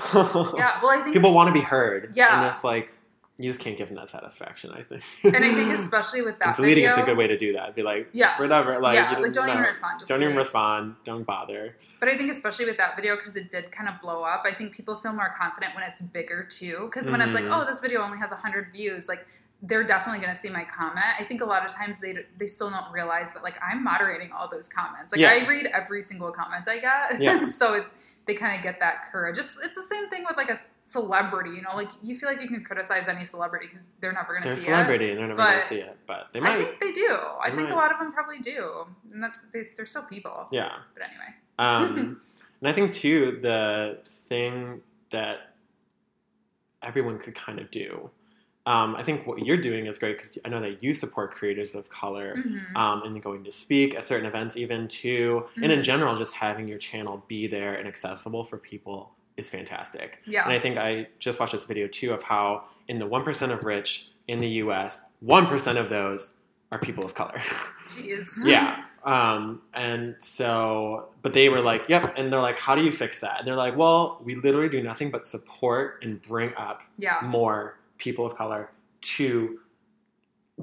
Yeah, 0.55 0.79
well, 0.81 0.91
I 0.91 1.01
think 1.03 1.13
people 1.13 1.33
want 1.33 1.47
to 1.47 1.53
be 1.53 1.61
heard. 1.61 2.11
Yeah. 2.15 2.39
and 2.39 2.47
it's 2.47 2.63
like 2.63 2.93
you 3.39 3.47
just 3.51 3.59
can't 3.59 3.77
give 3.77 3.87
them 3.89 3.97
that 3.97 4.09
satisfaction. 4.09 4.71
I 4.71 4.81
think. 4.81 5.03
and 5.23 5.35
I 5.45 5.53
think 5.53 5.69
especially 5.73 6.23
with 6.23 6.39
that 6.39 6.47
And 6.47 6.55
deleting 6.55 6.75
video, 6.85 6.89
it's 6.89 6.97
a 6.97 7.03
good 7.03 7.17
way 7.17 7.27
to 7.27 7.37
do 7.37 7.53
that. 7.53 7.75
Be 7.75 7.83
like, 7.83 8.09
Yeah. 8.11 8.39
whatever. 8.41 8.79
Like, 8.81 8.95
yeah, 8.95 9.11
like 9.19 9.31
don't 9.31 9.45
no, 9.45 9.53
even 9.53 9.63
respond. 9.63 10.01
Don't 10.07 10.23
even 10.23 10.35
respond. 10.35 10.95
Don't 11.03 11.23
bother. 11.23 11.75
But 11.99 12.09
I 12.09 12.17
think 12.17 12.31
especially 12.31 12.65
with 12.65 12.77
that 12.77 12.95
video 12.95 13.15
because 13.15 13.35
it 13.37 13.51
did 13.51 13.71
kind 13.71 13.89
of 13.89 14.01
blow 14.01 14.23
up. 14.23 14.43
I 14.45 14.55
think 14.55 14.73
people 14.75 14.95
feel 14.97 15.13
more 15.13 15.29
confident 15.37 15.75
when 15.75 15.83
it's 15.83 16.01
bigger 16.01 16.43
too. 16.49 16.89
Because 16.91 17.11
when 17.11 17.21
it's 17.21 17.35
like, 17.35 17.45
Mhm. 17.45 17.61
oh, 17.61 17.65
this 17.65 17.79
video 17.79 18.01
only 18.01 18.17
has 18.17 18.31
hundred 18.31 18.71
views, 18.71 19.07
like 19.07 19.27
they're 19.63 19.83
definitely 19.83 20.21
going 20.21 20.33
to 20.33 20.39
see 20.39 20.49
my 20.49 20.63
comment. 20.63 21.05
I 21.19 21.23
think 21.23 21.41
a 21.41 21.45
lot 21.45 21.65
of 21.65 21.71
times 21.73 21.99
they 21.99 22.15
they 22.37 22.47
still 22.47 22.69
don't 22.69 22.91
realize 22.91 23.31
that 23.31 23.43
like 23.43 23.55
I'm 23.61 23.83
moderating 23.83 24.31
all 24.31 24.47
those 24.47 24.67
comments. 24.67 25.11
Like 25.13 25.21
Yeah. 25.21 25.31
I 25.31 25.47
read 25.47 25.65
every 25.73 26.01
single 26.01 26.31
comment 26.31 26.67
I 26.69 26.77
get, 26.79 27.19
Yeah. 27.19 27.43
so 27.59 27.73
it, 27.73 27.85
they 28.27 28.33
kind 28.35 28.55
of 28.55 28.61
get 28.63 28.79
that 28.79 29.03
courage. 29.11 29.37
It's 29.39 29.57
it's 29.63 29.75
the 29.75 29.81
same 29.83 30.07
thing 30.09 30.25
with 30.27 30.37
like 30.37 30.49
a 30.51 30.59
celebrity. 30.85 31.49
You 31.51 31.63
know, 31.63 31.75
like 31.75 31.89
you 32.01 32.15
feel 32.15 32.29
like 32.29 32.39
you 32.41 32.47
can 32.47 32.63
criticize 32.63 33.07
any 33.07 33.23
celebrity 33.25 33.65
because 33.67 33.89
they're 33.99 34.13
never 34.13 34.33
going 34.33 34.43
They're 34.43 34.53
to 34.53 34.59
a 34.59 34.63
see 34.63 34.65
celebrity 34.69 35.09
and 35.09 35.19
they're 35.19 35.27
never 35.27 35.41
going 35.43 35.61
to 35.61 35.67
see 35.67 35.77
it, 35.79 35.97
but 36.05 36.27
they 36.33 36.39
might. 36.39 36.51
I 36.51 36.63
think 36.63 36.79
they 36.79 36.91
do. 36.91 37.17
I 37.43 37.49
They 37.49 37.55
think 37.55 37.69
a 37.71 37.75
lot 37.75 37.91
of 37.91 37.97
them 37.99 38.11
probably 38.13 38.39
do, 38.39 38.85
and 39.11 39.23
that's 39.23 39.43
they, 39.53 39.63
they're 39.75 39.85
still 39.87 40.03
people. 40.03 40.47
yeah. 40.51 40.71
But 40.93 41.03
anyway, 41.03 41.33
Um, 41.57 42.19
and 42.61 42.69
I 42.69 42.73
think 42.73 42.93
too 42.93 43.39
the 43.41 43.99
thing 44.07 44.81
that 45.09 45.55
everyone 46.83 47.17
could 47.17 47.33
kind 47.35 47.59
of 47.59 47.71
do. 47.71 48.11
Um, 48.67 48.95
I 48.97 49.03
think 49.03 49.25
what 49.25 49.39
you're 49.45 49.57
doing 49.69 49.85
is 49.87 49.97
great 49.97 50.17
because 50.17 50.37
I 50.45 50.49
know 50.49 50.59
that 50.59 50.83
you 50.83 50.93
support 50.93 51.33
creators 51.33 51.73
of 51.73 51.89
color 51.89 52.35
Mhm. 52.35 52.75
um, 52.75 53.01
and 53.03 53.23
going 53.23 53.43
to 53.45 53.51
speak 53.51 53.95
at 53.95 54.05
certain 54.05 54.25
events, 54.27 54.57
even 54.57 54.87
too. 54.89 55.45
And 55.63 55.71
in 55.71 55.79
Mhm. 55.79 55.83
general, 55.83 56.15
just 56.17 56.33
having 56.35 56.67
your 56.67 56.77
channel 56.77 57.23
be 57.29 57.47
there 57.47 57.73
and 57.75 57.87
accessible 57.87 58.43
for 58.43 58.57
people 58.57 59.15
is 59.37 59.49
fantastic. 59.49 60.19
yeah. 60.25 60.43
And 60.43 60.51
I 60.51 60.59
think 60.59 60.77
I 60.77 61.07
just 61.19 61.39
watched 61.39 61.53
this 61.53 61.65
video 61.65 61.87
too 61.87 62.11
of 62.13 62.23
how 62.23 62.65
in 62.89 62.99
the 62.99 63.05
1% 63.05 63.51
of 63.51 63.63
rich 63.63 64.09
in 64.27 64.39
the 64.39 64.49
US, 64.63 65.05
1% 65.21 65.77
of 65.77 65.89
those 65.89 66.33
are 66.71 66.79
people 66.79 67.05
of 67.05 67.13
color. 67.13 67.37
Jeez. 67.87 68.39
yeah. 68.45 68.83
Um, 69.07 69.61
and 69.73 70.15
so, 70.19 71.07
but 71.21 71.31
they 71.31 71.47
were 71.47 71.61
like, 71.61 71.83
yep. 71.87 72.13
And 72.17 72.33
they're 72.33 72.41
like, 72.41 72.57
how 72.57 72.75
do 72.75 72.83
you 72.83 72.91
fix 72.91 73.21
that? 73.21 73.39
And 73.39 73.47
they're 73.47 73.55
like, 73.55 73.77
well, 73.77 74.19
we 74.25 74.35
literally 74.35 74.67
do 74.67 74.83
nothing 74.83 75.11
but 75.11 75.25
support 75.25 75.99
and 76.03 76.21
bring 76.21 76.53
up 76.57 76.81
Yeah. 76.97 77.19
more 77.23 77.76
people 77.97 78.25
of 78.25 78.35
color 78.35 78.71
to 79.01 79.59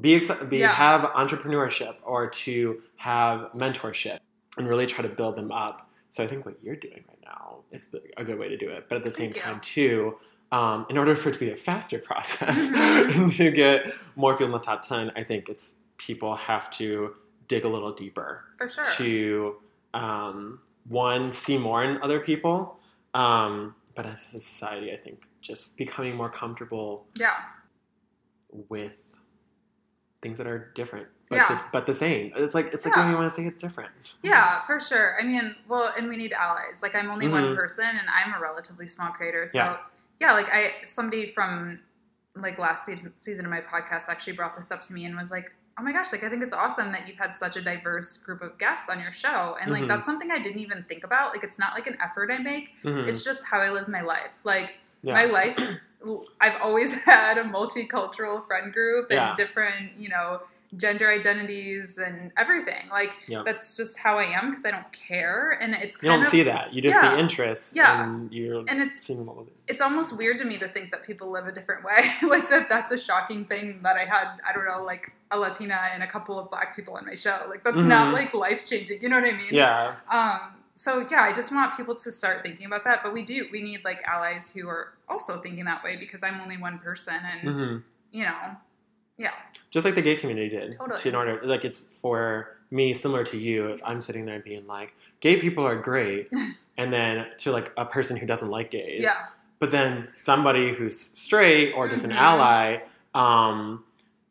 be, 0.00 0.20
be 0.48 0.58
Yeah. 0.58 0.72
have 0.72 1.02
entrepreneurship 1.12 1.96
or 2.02 2.28
to 2.28 2.82
have 2.96 3.50
mentorship 3.54 4.18
and 4.58 4.68
really 4.68 4.86
try 4.86 5.02
to 5.02 5.08
build 5.08 5.36
them 5.36 5.52
up. 5.52 5.88
So 6.10 6.22
I 6.24 6.26
think 6.26 6.44
what 6.46 6.56
you're 6.62 6.76
doing 6.76 7.04
right 7.08 7.18
now 7.24 7.58
is 7.70 7.88
the, 7.88 8.02
a 8.16 8.24
good 8.24 8.38
way 8.38 8.48
to 8.48 8.56
do 8.56 8.70
it. 8.70 8.86
But 8.88 8.96
at 8.96 9.04
the 9.04 9.10
same 9.10 9.32
Thank 9.32 9.36
you. 9.36 9.42
time, 9.42 9.60
too, 9.60 10.16
um, 10.52 10.86
in 10.88 10.98
order 10.98 11.14
for 11.16 11.28
it 11.30 11.32
to 11.34 11.40
be 11.40 11.50
a 11.50 11.56
faster 11.56 11.98
process 11.98 12.70
Mhm. 12.70 13.14
and 13.16 13.30
to 13.34 13.50
get 13.50 13.92
more 14.16 14.34
people 14.34 14.46
in 14.46 14.52
the 14.52 14.58
top 14.58 14.86
10, 14.86 15.12
I 15.16 15.22
think 15.24 15.48
it's 15.48 15.74
people 15.98 16.34
have 16.36 16.70
to 16.72 17.14
dig 17.48 17.64
a 17.64 17.68
little 17.68 17.92
deeper 17.92 18.44
For 18.58 18.68
sure. 18.68 18.84
to 18.96 19.56
um, 19.92 20.60
one 20.88 21.32
see 21.32 21.56
more 21.58 21.84
in 21.84 22.00
other 22.02 22.18
people 22.20 22.78
um, 23.14 23.74
but 23.94 24.06
as 24.06 24.34
a 24.34 24.40
society 24.40 24.92
i 24.92 24.96
think 24.96 25.22
just 25.44 25.76
becoming 25.76 26.16
more 26.16 26.30
comfortable 26.30 27.06
yeah. 27.16 27.36
with 28.68 29.04
things 30.22 30.38
that 30.38 30.46
are 30.46 30.72
different 30.74 31.06
but, 31.28 31.36
Yeah. 31.36 31.48
this, 31.54 31.62
but 31.72 31.86
the 31.86 31.94
same 31.94 32.32
it's 32.34 32.54
like 32.54 32.72
it's 32.72 32.84
like 32.84 32.96
Yeah. 32.96 33.02
when 33.02 33.10
you 33.12 33.16
want 33.18 33.30
to 33.30 33.34
say 33.36 33.46
it's 33.46 33.60
different 33.60 33.90
Yeah, 34.22 34.62
for 34.62 34.80
sure. 34.80 35.16
I 35.20 35.22
mean, 35.24 35.54
well, 35.68 35.92
and 35.96 36.08
we 36.08 36.16
need 36.16 36.32
allies. 36.32 36.82
Like 36.82 36.94
I'm 36.94 37.10
only 37.10 37.28
one 37.28 37.44
Mhm. 37.44 37.54
person 37.56 37.86
and 37.86 38.08
I'm 38.08 38.34
a 38.34 38.40
relatively 38.40 38.86
small 38.86 39.10
creator. 39.10 39.46
So 39.46 39.58
Yeah. 39.58 39.76
yeah. 40.18 40.32
like 40.32 40.48
I 40.50 40.74
somebody 40.84 41.26
from 41.26 41.80
like 42.36 42.58
last 42.58 42.84
season 42.86 43.12
season 43.20 43.44
of 43.44 43.50
my 43.50 43.60
podcast 43.60 44.08
actually 44.08 44.32
brought 44.34 44.54
this 44.54 44.70
up 44.70 44.80
to 44.82 44.92
me 44.92 45.04
and 45.04 45.16
was 45.16 45.30
like, 45.30 45.52
Oh 45.76 45.82
my 45.82 45.92
gosh, 45.92 46.12
like 46.12 46.22
I 46.24 46.28
think 46.28 46.42
it's 46.42 46.54
awesome 46.54 46.92
that 46.92 47.08
you've 47.08 47.18
had 47.18 47.34
such 47.34 47.56
a 47.56 47.60
diverse 47.62 48.16
group 48.18 48.40
of 48.42 48.56
guests 48.58 48.88
on 48.88 49.00
your 49.00 49.10
show. 49.12 49.56
And 49.60 49.72
like 49.72 49.84
Mhm. 49.84 49.88
that's 49.88 50.06
something 50.06 50.30
I 50.30 50.38
didn't 50.38 50.60
even 50.60 50.84
think 50.84 51.04
about. 51.04 51.32
Like 51.34 51.42
it's 51.44 51.58
not 51.58 51.74
like 51.74 51.86
an 51.86 51.96
effort 52.00 52.30
I 52.30 52.38
make. 52.38 52.76
Mhm. 52.82 53.08
It's 53.08 53.24
just 53.24 53.46
how 53.46 53.58
I 53.60 53.70
live 53.70 53.88
my 53.88 54.00
life. 54.02 54.44
Like 54.44 54.76
yeah. 55.04 55.14
my 55.14 55.24
life 55.26 55.58
i've 56.40 56.60
always 56.60 57.02
had 57.12 57.38
a 57.38 57.44
multicultural 57.44 58.46
friend 58.46 58.72
group 58.72 59.06
and 59.10 59.16
Yeah. 59.18 59.34
different 59.36 59.96
you 59.98 60.08
know 60.08 60.40
gender 60.76 61.08
identities 61.08 61.98
and 61.98 62.32
everything 62.36 62.88
like 62.90 63.12
that's 63.44 63.76
just 63.76 63.98
how 64.00 64.18
i 64.18 64.24
am 64.24 64.50
because 64.50 64.66
i 64.66 64.72
don't 64.72 64.90
care 64.92 65.56
and 65.60 65.72
it's 65.72 66.02
you 66.02 66.08
don't 66.10 66.22
of 66.22 66.26
see 66.26 66.42
that 66.42 66.74
you 66.74 66.82
just 66.82 66.94
Yeah. 66.96 67.14
see 67.14 67.20
interests 67.20 67.72
Yeah. 67.76 68.02
and 68.02 68.32
you're 68.32 68.64
and 68.68 68.82
it's 68.82 69.00
seeing 69.00 69.26
all 69.28 69.38
of 69.40 69.46
it 69.46 69.52
it's 69.68 69.80
almost 69.80 70.16
weird 70.16 70.36
to 70.38 70.44
me 70.44 70.58
to 70.58 70.66
think 70.68 70.90
that 70.90 71.02
people 71.04 71.30
live 71.30 71.46
a 71.46 71.52
different 71.52 71.84
way 71.84 72.00
like 72.28 72.50
that 72.50 72.68
that's 72.68 72.90
a 72.92 72.98
shocking 72.98 73.44
thing 73.44 73.80
that 73.84 73.96
i 73.96 74.04
had 74.04 74.28
i 74.48 74.52
don't 74.52 74.66
know 74.66 74.82
like 74.82 75.12
a 75.30 75.38
latina 75.38 75.78
and 75.94 76.02
a 76.02 76.06
couple 76.08 76.38
of 76.40 76.50
black 76.50 76.74
people 76.76 76.94
on 76.96 77.06
my 77.06 77.14
show 77.14 77.46
like 77.48 77.62
that's 77.64 77.82
not 77.82 78.08
Mhm. 78.08 78.12
like 78.18 78.34
life 78.34 78.64
changing 78.64 79.00
you 79.00 79.08
know 79.08 79.20
what 79.20 79.32
i 79.32 79.36
mean 79.36 79.52
yeah 79.52 79.94
um, 80.10 80.56
so 80.74 81.06
yeah, 81.10 81.22
I 81.22 81.32
just 81.32 81.52
want 81.52 81.76
people 81.76 81.94
to 81.94 82.10
start 82.10 82.42
thinking 82.42 82.66
about 82.66 82.84
that. 82.84 83.00
But 83.02 83.12
we 83.12 83.22
do. 83.22 83.46
We 83.52 83.62
need 83.62 83.84
like 83.84 84.02
allies 84.04 84.50
who 84.50 84.68
are 84.68 84.94
also 85.08 85.40
thinking 85.40 85.64
that 85.66 85.82
way 85.84 85.96
because 85.96 86.22
I'm 86.22 86.40
only 86.40 86.56
one 86.56 86.78
person, 86.78 87.14
and 87.32 87.54
hmm 87.54 87.76
you 88.12 88.24
know, 88.24 88.56
yeah, 89.16 89.32
just 89.70 89.84
like 89.84 89.94
the 89.96 90.02
gay 90.02 90.14
community 90.16 90.48
did 90.48 90.76
Totally. 90.78 90.98
to 91.00 91.08
in 91.08 91.14
order 91.16 91.40
like 91.42 91.64
it's 91.64 91.80
for 92.00 92.56
me 92.70 92.92
similar 92.94 93.22
to 93.24 93.36
you 93.36 93.66
if 93.68 93.80
i'm 93.84 94.00
sitting 94.00 94.24
there 94.24 94.38
being 94.40 94.66
like 94.68 94.94
gay 95.20 95.36
people 95.36 95.64
are 95.66 95.76
great 95.76 96.30
and 96.78 96.92
then 96.92 97.26
to 97.38 97.50
like 97.52 97.72
a 97.76 97.84
person 97.84 98.16
who 98.16 98.24
doesn't 98.26 98.50
like 98.50 98.70
gays 98.70 99.02
yeah, 99.02 99.26
but 99.58 99.70
then 99.72 100.08
somebody 100.12 100.72
who's 100.72 100.98
straight 101.18 101.72
or 101.72 101.88
just 101.88 102.02
Mhm. 102.04 102.10
an 102.10 102.12
ally 102.12 102.78
um 103.14 103.84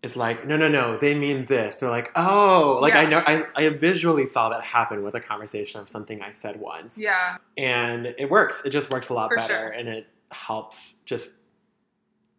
is 0.03 0.15
like 0.17 0.45
no 0.45 0.55
no 0.57 0.67
no 0.67 0.97
they 0.97 1.15
mean 1.15 1.45
this 1.45 1.77
they're 1.77 1.89
like 1.89 2.11
oh 2.15 2.77
like 2.81 2.93
i 2.93 3.05
know 3.05 3.23
I, 3.25 3.45
I 3.55 3.69
visually 3.69 4.25
saw 4.25 4.49
that 4.49 4.61
happen 4.61 5.01
with 5.01 5.15
a 5.15 5.21
conversation 5.21 5.79
of 5.81 5.89
something 5.89 6.21
i 6.21 6.31
said 6.33 6.59
once 6.59 6.99
yeah, 6.99 7.37
and 7.57 8.07
it 8.17 8.29
works 8.29 8.61
it 8.65 8.69
just 8.71 8.91
works 8.91 9.09
a 9.09 9.13
lot 9.13 9.29
For 9.29 9.37
better 9.37 9.53
sure. 9.53 9.67
and 9.69 9.87
it 9.89 10.07
helps 10.31 10.95
just 11.05 11.31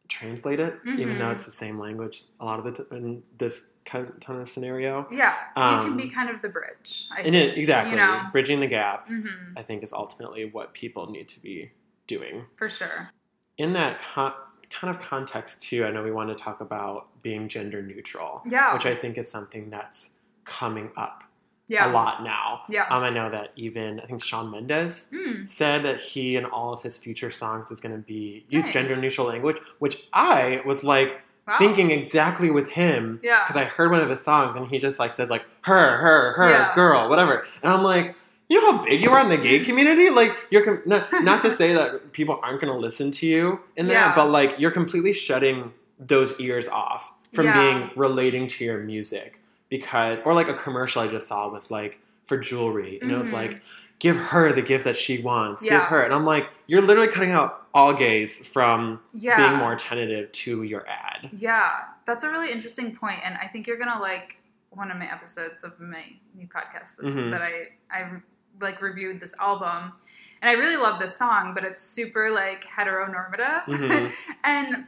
translate 0.09 0.61
it 0.61 0.79
even 0.87 1.19
though 1.19 1.27
Mhm. 1.27 1.33
it's 1.33 1.45
the 1.47 1.51
same 1.51 1.79
language 1.79 2.23
a 2.39 2.45
lot 2.45 2.59
of 2.59 2.65
the 2.67 2.73
t- 2.85 2.97
in 2.97 3.23
this 3.39 3.65
kind 3.87 4.11
of, 4.29 4.49
scenario. 4.49 5.07
Yeah, 5.11 5.35
you 5.59 5.83
can 5.83 5.91
Um, 5.93 5.97
be 5.99 6.09
kind 6.09 6.31
of 6.31 6.41
the 6.41 6.49
bridge. 6.49 7.07
I 7.15 7.21
And 7.21 7.35
it 7.35 7.59
exactly 7.59 7.91
You 7.91 7.97
know? 7.99 8.23
bridging 8.33 8.61
the 8.61 8.67
gap, 8.67 9.07
hmm 9.09 9.27
I 9.59 9.63
think, 9.63 9.83
is 9.85 9.93
ultimately 9.93 10.47
what 10.47 10.73
people 10.73 11.11
need 11.11 11.29
to 11.29 11.41
be 11.41 11.71
doing. 12.07 12.47
for 12.57 12.67
sure. 12.67 13.11
In 13.59 13.75
that 13.75 14.01
con- 14.01 14.33
kind 14.75 14.95
of 14.95 15.01
context, 15.01 15.63
too, 15.63 15.85
I 15.85 15.91
know 15.91 16.03
we 16.03 16.11
want 16.13 16.29
to 16.31 16.35
talk 16.35 16.61
about 16.61 17.07
being 17.23 17.49
gender 17.49 17.81
neutral, 17.83 18.43
Yeah, 18.47 18.75
which 18.75 18.87
I 18.87 18.95
think 18.95 19.17
is 19.19 19.31
something 19.31 19.71
that's 19.71 20.11
coming 20.45 20.91
up 20.97 21.23
yeah, 21.69 21.91
a 21.91 21.93
lot 21.93 22.23
now. 22.23 22.61
Yeah. 22.69 22.87
Um, 22.91 23.03
I 23.03 23.11
know 23.11 23.31
that 23.31 23.53
even 23.57 24.01
I 24.01 24.05
think 24.07 24.23
Shawn 24.23 24.51
Mendes 24.51 25.09
Mm, 25.13 25.49
said 25.49 25.85
that 25.85 26.01
he 26.01 26.37
and 26.37 26.45
all 26.47 26.75
of 26.75 26.83
his 26.83 26.99
future 26.99 27.31
songs 27.31 27.71
is 27.71 27.81
going 27.81 27.95
to 27.95 28.03
be 28.03 28.45
use 28.51 28.65
Nice. 28.67 28.75
gender 28.75 28.97
neutral 28.97 29.27
language, 29.29 29.57
which 29.79 30.07
I 30.13 30.61
was 30.67 30.85
like 30.85 31.21
wow. 31.49 31.57
thinking 31.59 31.91
exactly 31.91 32.51
with 32.51 32.69
him 32.71 33.21
Yeah. 33.23 33.43
because 33.45 33.57
I 33.57 33.65
heard 33.65 33.91
one 33.93 34.01
of 34.03 34.11
his 34.11 34.21
songs 34.23 34.57
and 34.57 34.67
he 34.69 34.79
just 34.79 34.99
like 34.99 35.13
says 35.15 35.31
like 35.31 35.45
her, 35.63 35.97
her, 35.97 36.33
her, 36.33 36.51
Yeah. 36.51 36.75
girl, 36.75 37.09
whatever, 37.09 37.45
and 37.63 37.73
I'm 37.73 37.83
like. 37.83 38.15
You 38.49 38.61
know 38.61 38.73
how 38.79 38.85
big 38.85 39.03
you 39.03 39.11
are 39.11 39.21
in 39.23 39.29
the 39.31 39.39
gay 39.39 39.61
community? 39.65 40.11
Like 40.11 40.33
you're 40.51 40.65
com- 40.65 40.83
not, 40.87 41.09
not 41.25 41.43
to 41.43 41.51
say 41.51 41.73
that 41.73 42.13
people 42.13 42.39
aren't 42.43 42.61
going 42.61 42.73
to 42.73 42.79
listen 42.79 43.11
to 43.13 43.27
you 43.27 43.61
in 43.77 43.87
that, 43.87 43.93
Yeah. 43.93 44.15
but 44.15 44.27
like 44.31 44.57
you're 44.59 44.71
completely 44.71 45.13
shutting 45.13 45.73
those 45.99 46.39
ears 46.41 46.69
off 46.69 47.13
from 47.33 47.47
Yeah. 47.47 47.61
being 47.61 47.91
relating 47.97 48.47
to 48.49 48.65
your 48.65 48.79
music 48.79 49.41
because 49.71 50.19
or 50.25 50.35
like 50.35 50.49
a 50.49 50.55
commercial 50.55 51.03
I 51.03 51.09
just 51.09 51.27
saw 51.29 51.49
was 51.49 51.71
like 51.71 51.99
for 52.27 52.37
jewelry 52.37 52.99
and 53.01 53.11
it 53.11 53.17
was 53.19 53.29
Mhm. 53.29 53.33
like 53.33 53.63
give 53.99 54.17
her 54.17 54.53
the 54.53 54.63
gift 54.63 54.85
that 54.85 54.97
she 54.97 55.19
wants 55.23 55.63
give 55.63 55.81
her 55.83 56.03
and 56.03 56.13
I'm 56.13 56.25
like 56.27 56.51
you're 56.67 56.83
literally 56.83 57.09
cutting 57.09 57.31
out 57.31 57.67
all 57.73 57.93
gays 57.95 58.47
from 58.47 59.01
yeah. 59.13 59.37
being 59.37 59.59
more 59.59 59.73
attentive 59.73 60.31
to 60.33 60.63
your 60.63 60.85
ad. 60.89 61.31
Yeah, 61.33 61.71
that's 62.07 62.23
a 62.23 62.31
really 62.31 62.53
interesting 62.53 62.95
point, 62.95 63.19
and 63.25 63.37
I 63.43 63.47
think 63.49 63.67
you're 63.67 63.79
gonna 63.79 64.01
like 64.01 64.39
one 64.71 64.91
of 64.91 64.97
my 64.97 65.11
episodes 65.11 65.65
of 65.65 65.81
my 65.81 66.05
new 66.37 66.47
podcast 66.47 66.97
that, 66.97 67.07
Mhm. 67.07 67.31
that 67.33 67.43
I 67.43 67.69
I 67.91 68.11
like 68.61 68.81
reviewed 68.83 69.21
this 69.21 69.35
album, 69.41 69.93
and 70.43 70.49
I 70.51 70.53
really 70.55 70.77
love 70.77 70.99
this 71.01 71.17
song, 71.17 71.53
but 71.55 71.65
it's 71.65 71.83
super 71.83 72.31
like 72.31 72.65
heteronormative, 72.65 73.65
Mhm. 73.67 74.13
and 74.45 74.87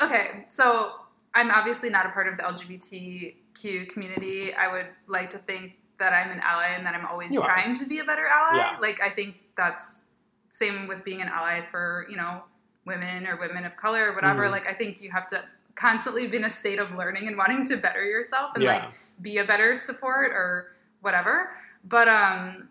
okay, 0.00 0.44
so 0.48 0.92
I'm 1.34 1.50
obviously 1.50 1.90
not 1.90 2.06
a 2.06 2.10
part 2.10 2.26
of 2.28 2.36
the 2.36 2.42
LGBTQ 2.44 3.88
community. 3.90 4.54
I 4.54 4.70
would 4.70 4.86
like 5.06 5.30
to 5.30 5.38
think 5.38 5.74
that 5.98 6.12
I'm 6.12 6.30
an 6.30 6.40
ally 6.40 6.68
and 6.68 6.84
that 6.86 6.94
I'm 6.94 7.04
always 7.06 7.34
You 7.34 7.40
are. 7.42 7.44
trying 7.46 7.74
to 7.74 7.84
be 7.86 7.98
a 7.98 8.04
better 8.04 8.26
ally. 8.26 8.56
Yeah. 8.58 8.76
Like 8.80 9.00
I 9.02 9.10
think 9.10 9.36
that's 9.56 10.04
same 10.48 10.88
with 10.88 11.04
being 11.04 11.20
an 11.20 11.28
ally 11.28 11.62
for 11.70 12.06
you 12.08 12.16
know 12.16 12.42
women 12.86 13.26
or 13.26 13.36
women 13.36 13.64
of 13.64 13.76
color 13.76 14.10
or 14.10 14.14
whatever. 14.14 14.46
Mhm. 14.46 14.50
Like 14.50 14.66
I 14.66 14.72
think 14.72 15.00
you 15.02 15.10
have 15.10 15.26
to 15.28 15.44
constantly 15.74 16.26
be 16.26 16.38
in 16.38 16.44
a 16.44 16.50
state 16.50 16.78
of 16.78 16.92
learning 16.94 17.28
and 17.28 17.36
wanting 17.36 17.64
to 17.66 17.76
better 17.76 18.02
yourself 18.04 18.52
and 18.54 18.64
Yeah. 18.64 18.84
like 18.84 18.94
be 19.20 19.38
a 19.38 19.44
better 19.44 19.76
support 19.76 20.32
or 20.32 20.72
whatever. 21.00 21.52
But 21.84 22.08
um 22.08 22.69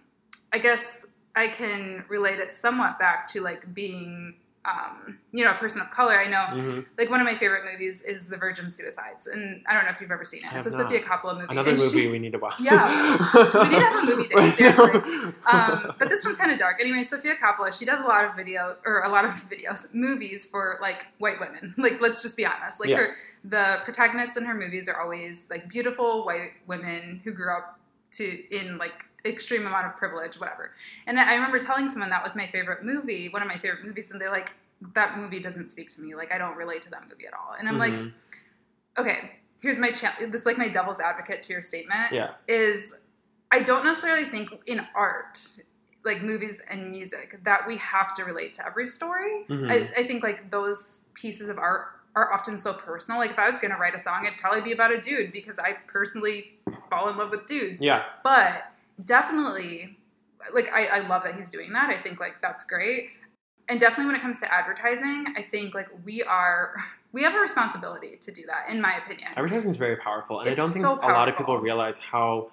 I 0.54 0.58
guess 0.58 1.06
I 1.36 1.48
can 1.48 2.06
relate 2.10 2.40
it 2.40 2.52
somewhat 2.52 2.98
back 3.00 3.28
to 3.28 3.42
like 3.42 3.74
being 3.74 4.36
um, 4.66 5.18
you 5.32 5.46
know, 5.46 5.52
a 5.52 5.56
person 5.56 5.82
of 5.82 5.90
color. 5.90 6.20
I 6.20 6.28
know 6.28 6.38
Mhm. 6.62 6.86
like 6.98 7.10
one 7.10 7.22
of 7.22 7.26
my 7.26 7.34
favorite 7.34 7.64
movies 7.72 8.02
is 8.04 8.28
The 8.28 8.36
Virgin 8.36 8.70
Suicides, 8.70 9.26
and 9.26 9.64
I 9.66 9.74
don't 9.74 9.86
know 9.86 9.90
if 9.90 10.02
you've 10.02 10.12
ever 10.12 10.26
seen 10.26 10.42
it. 10.44 10.52
It's 10.54 10.68
a 10.68 10.72
not. 10.78 10.82
Sofia 10.92 11.02
Coppola 11.02 11.36
movie. 11.36 11.48
Another 11.50 11.70
and 11.70 11.80
she- 11.80 11.86
movie 11.96 12.12
we 12.12 12.20
need 12.20 12.34
to 12.34 12.40
watch. 12.40 12.60
Yeah. 12.60 12.86
We 13.34 13.40
need 13.70 13.80
to 13.80 13.80
have 13.80 14.04
a 14.04 14.06
movie 14.06 14.28
day, 14.28 14.50
seriously. 14.50 15.34
um, 15.52 15.96
but 15.98 16.10
this 16.10 16.26
one's 16.26 16.36
kind 16.38 16.52
of 16.52 16.58
dark. 16.58 16.78
Anyway, 16.82 17.04
Sofia 17.04 17.36
Coppola, 17.38 17.76
she 17.76 17.86
does 17.86 18.02
a 18.02 18.06
lot 18.06 18.26
of 18.26 18.36
video 18.36 18.76
or 18.86 19.00
a 19.04 19.10
lot 19.10 19.24
of 19.24 19.32
videos, 19.50 19.96
movies 19.96 20.46
for 20.46 20.78
like 20.82 21.08
white 21.20 21.40
women. 21.40 21.74
Like, 21.78 22.02
let's 22.02 22.22
just 22.22 22.36
be 22.36 22.46
honest. 22.46 22.82
Like, 22.82 22.90
Yeah. 22.90 22.98
her 22.98 23.16
the 23.46 23.80
protagonists 23.86 24.36
in 24.36 24.44
her 24.44 24.54
movies 24.54 24.90
are 24.90 25.00
always 25.00 25.50
like 25.50 25.70
beautiful 25.70 26.26
white 26.26 26.52
women 26.68 27.22
who 27.24 27.32
grew 27.32 27.52
up 27.56 27.80
to 28.12 28.26
in 28.56 28.78
like 28.78 29.06
extreme 29.26 29.66
amount 29.68 29.86
of 29.88 29.96
privilege, 29.96 30.40
whatever. 30.40 30.72
And 31.08 31.20
I 31.20 31.34
remember 31.36 31.60
telling 31.60 31.88
someone 31.88 32.10
that 32.10 32.24
was 32.24 32.36
my 32.36 32.48
favorite 32.48 32.84
movie, 32.84 33.30
one 33.30 33.42
of 33.42 33.48
my 33.48 33.58
favorite 33.58 33.84
movies, 33.86 34.12
and 34.12 34.20
they're 34.22 34.32
like, 34.32 34.54
"That 34.94 35.18
movie 35.18 35.40
doesn't 35.40 35.66
speak 35.68 35.90
to 35.90 36.02
me. 36.02 36.16
Like, 36.16 36.32
I 36.32 36.38
don't 36.38 36.56
relate 36.56 36.82
to 36.84 36.90
that 36.92 37.08
movie 37.10 37.26
at 37.28 37.34
all." 37.34 37.54
And 37.58 37.68
I'm 37.68 37.78
like, 37.78 37.94
Mhm. 37.94 38.14
okay, 38.98 39.40
here's 39.62 39.78
my 39.78 39.92
challenge. 39.92 40.32
This 40.32 40.42
is 40.42 40.46
like 40.46 40.58
my 40.58 40.70
devil's 40.70 41.00
advocate 41.00 41.42
to 41.44 41.54
your 41.54 41.62
statement 41.62 42.12
yeah. 42.14 42.32
is 42.48 42.96
I 43.52 43.60
don't 43.62 43.84
necessarily 43.84 44.26
think 44.30 44.52
in 44.68 44.88
art, 44.96 45.40
like 46.06 46.22
movies 46.22 46.62
and 46.70 46.92
music, 46.92 47.40
that 47.44 47.68
we 47.68 47.78
have 47.78 48.14
to 48.14 48.24
relate 48.24 48.54
to 48.54 48.66
every 48.66 48.86
story. 48.88 49.46
Mhm. 49.50 49.72
I, 49.72 50.02
I 50.02 50.08
think 50.08 50.24
like 50.24 50.50
those 50.52 51.02
pieces 51.14 51.50
of 51.50 51.58
art 51.58 51.88
are 52.16 52.32
often 52.34 52.58
so 52.58 52.74
personal. 52.74 53.20
Like 53.20 53.32
if 53.32 53.40
I 53.40 53.48
was 53.50 53.60
going 53.60 53.72
to 53.72 53.78
write 53.78 53.96
a 53.96 54.00
song, 54.00 54.26
it'd 54.26 54.40
probably 54.40 54.62
be 54.62 54.72
about 54.72 54.92
a 54.92 55.00
dude 55.00 55.32
because 55.32 55.60
I 55.60 55.74
personally 55.88 56.60
fall 56.90 57.10
in 57.10 57.18
love 57.18 57.32
with 57.32 57.46
dudes. 57.48 57.82
Yeah. 57.82 58.04
But 58.24 58.66
definitely, 59.04 59.98
like 60.54 60.70
I, 60.74 60.86
I 60.86 61.00
love 61.08 61.24
that 61.24 61.36
he's 61.36 61.50
doing 61.50 61.72
that. 61.74 61.90
I 61.90 62.02
think 62.02 62.20
like 62.20 62.42
that's 62.42 62.64
great. 62.64 63.10
And 63.68 63.80
definitely 63.80 64.08
when 64.08 64.16
it 64.16 64.22
comes 64.22 64.40
to 64.40 64.52
advertising, 64.54 65.28
I 65.38 65.44
think 65.44 65.76
like 65.76 65.90
we 66.06 66.24
are 66.24 66.76
we 67.12 67.24
have 67.24 67.36
a 67.36 67.40
responsibility 67.40 68.18
to 68.22 68.32
do 68.32 68.44
that, 68.48 68.70
in 68.74 68.82
my 68.82 68.96
opinion. 68.98 69.30
Advertising 69.36 69.70
is 69.70 69.78
very 69.78 69.96
powerful, 69.98 70.40
and 70.40 70.50
I 70.50 70.54
don't 70.54 70.70
think 70.70 70.84
so 70.84 70.96
a 71.02 71.12
lot 71.12 71.30
of 71.30 71.38
people 71.38 71.58
realize 71.58 72.00
how 72.00 72.52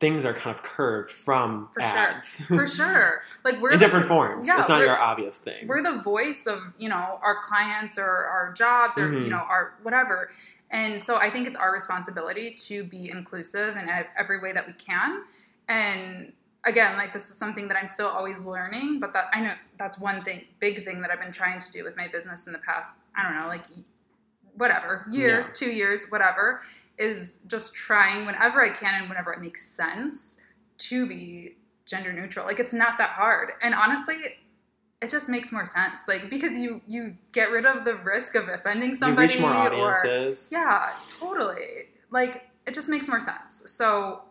things 0.00 0.24
are 0.24 0.34
kind 0.34 0.54
of 0.54 0.62
curved 0.62 1.08
from 1.10 1.68
For 1.72 1.80
sure. 1.80 1.96
ads 1.98 2.28
For 2.46 2.66
sure. 2.66 3.22
Like 3.44 3.60
we're 3.60 3.70
in 3.70 3.78
like 3.78 3.80
different 3.86 4.06
forms. 4.06 4.46
Yeah, 4.46 4.58
it's 4.60 4.68
not 4.68 4.82
your 4.82 4.98
obvious 4.98 5.38
thing. 5.38 5.66
we're 5.68 5.82
the 5.82 6.02
voice 6.02 6.46
of 6.46 6.60
you 6.76 6.88
know 6.88 7.18
our 7.22 7.38
clients 7.40 7.96
or 7.98 8.04
our 8.06 8.52
jobs 8.52 8.98
or 8.98 9.08
Mhm. 9.08 9.24
you 9.24 9.30
know 9.30 9.38
our 9.48 9.74
whatever 9.82 10.30
and 10.70 11.00
so 11.00 11.16
i 11.18 11.30
think 11.30 11.46
it's 11.46 11.56
our 11.56 11.72
responsibility 11.72 12.50
to 12.54 12.82
be 12.84 13.08
inclusive 13.08 13.76
in 13.76 13.88
every 14.18 14.40
way 14.40 14.52
that 14.52 14.66
we 14.66 14.72
can 14.74 15.22
and 15.68 16.32
again 16.64 16.96
like 16.96 17.12
this 17.12 17.28
is 17.30 17.36
something 17.36 17.68
that 17.68 17.76
i'm 17.76 17.86
still 17.86 18.08
always 18.08 18.40
learning 18.40 18.98
but 19.00 19.12
that 19.12 19.26
i 19.32 19.40
know 19.40 19.52
that's 19.78 19.98
one 19.98 20.22
thing 20.22 20.44
big 20.60 20.84
thing 20.84 21.00
that 21.00 21.10
i've 21.10 21.20
been 21.20 21.32
trying 21.32 21.58
to 21.58 21.70
do 21.70 21.84
with 21.84 21.96
my 21.96 22.08
business 22.08 22.46
in 22.46 22.52
the 22.52 22.58
past 22.60 23.00
i 23.16 23.22
don't 23.22 23.38
know 23.40 23.46
like 23.48 23.64
whatever 24.56 25.04
year 25.10 25.40
Yeah. 25.40 25.46
two 25.52 25.70
years 25.70 26.06
whatever 26.10 26.60
is 26.98 27.40
just 27.48 27.74
trying 27.74 28.24
whenever 28.26 28.62
i 28.62 28.68
can 28.70 28.94
and 29.00 29.08
whenever 29.08 29.32
it 29.32 29.40
makes 29.40 29.66
sense 29.66 30.40
to 30.76 31.06
be 31.06 31.56
gender 31.86 32.12
neutral. 32.12 32.46
Like 32.46 32.58
it's 32.58 32.72
not 32.72 32.96
that 32.98 33.10
hard. 33.10 33.52
And 33.62 33.74
honestly 33.74 34.16
it 35.02 35.10
just 35.10 35.28
makes 35.28 35.52
more 35.52 35.66
sense. 35.66 36.08
Like 36.08 36.30
because 36.30 36.56
you 36.56 36.80
you 36.86 37.16
get 37.32 37.50
rid 37.50 37.66
of 37.66 37.84
the 37.84 37.96
risk 37.96 38.34
of 38.34 38.48
offending 38.48 38.90
you 38.90 38.94
somebody 38.94 39.34
reach 39.34 39.40
more 39.40 39.52
or 39.72 39.98
audiences. 39.98 40.48
yeah 40.50 40.90
totally. 41.20 41.88
Like 42.10 42.48
it 42.66 42.72
just 42.74 42.88
makes 42.88 43.06
more 43.06 43.20
sense. 43.20 43.64
So 43.70 44.22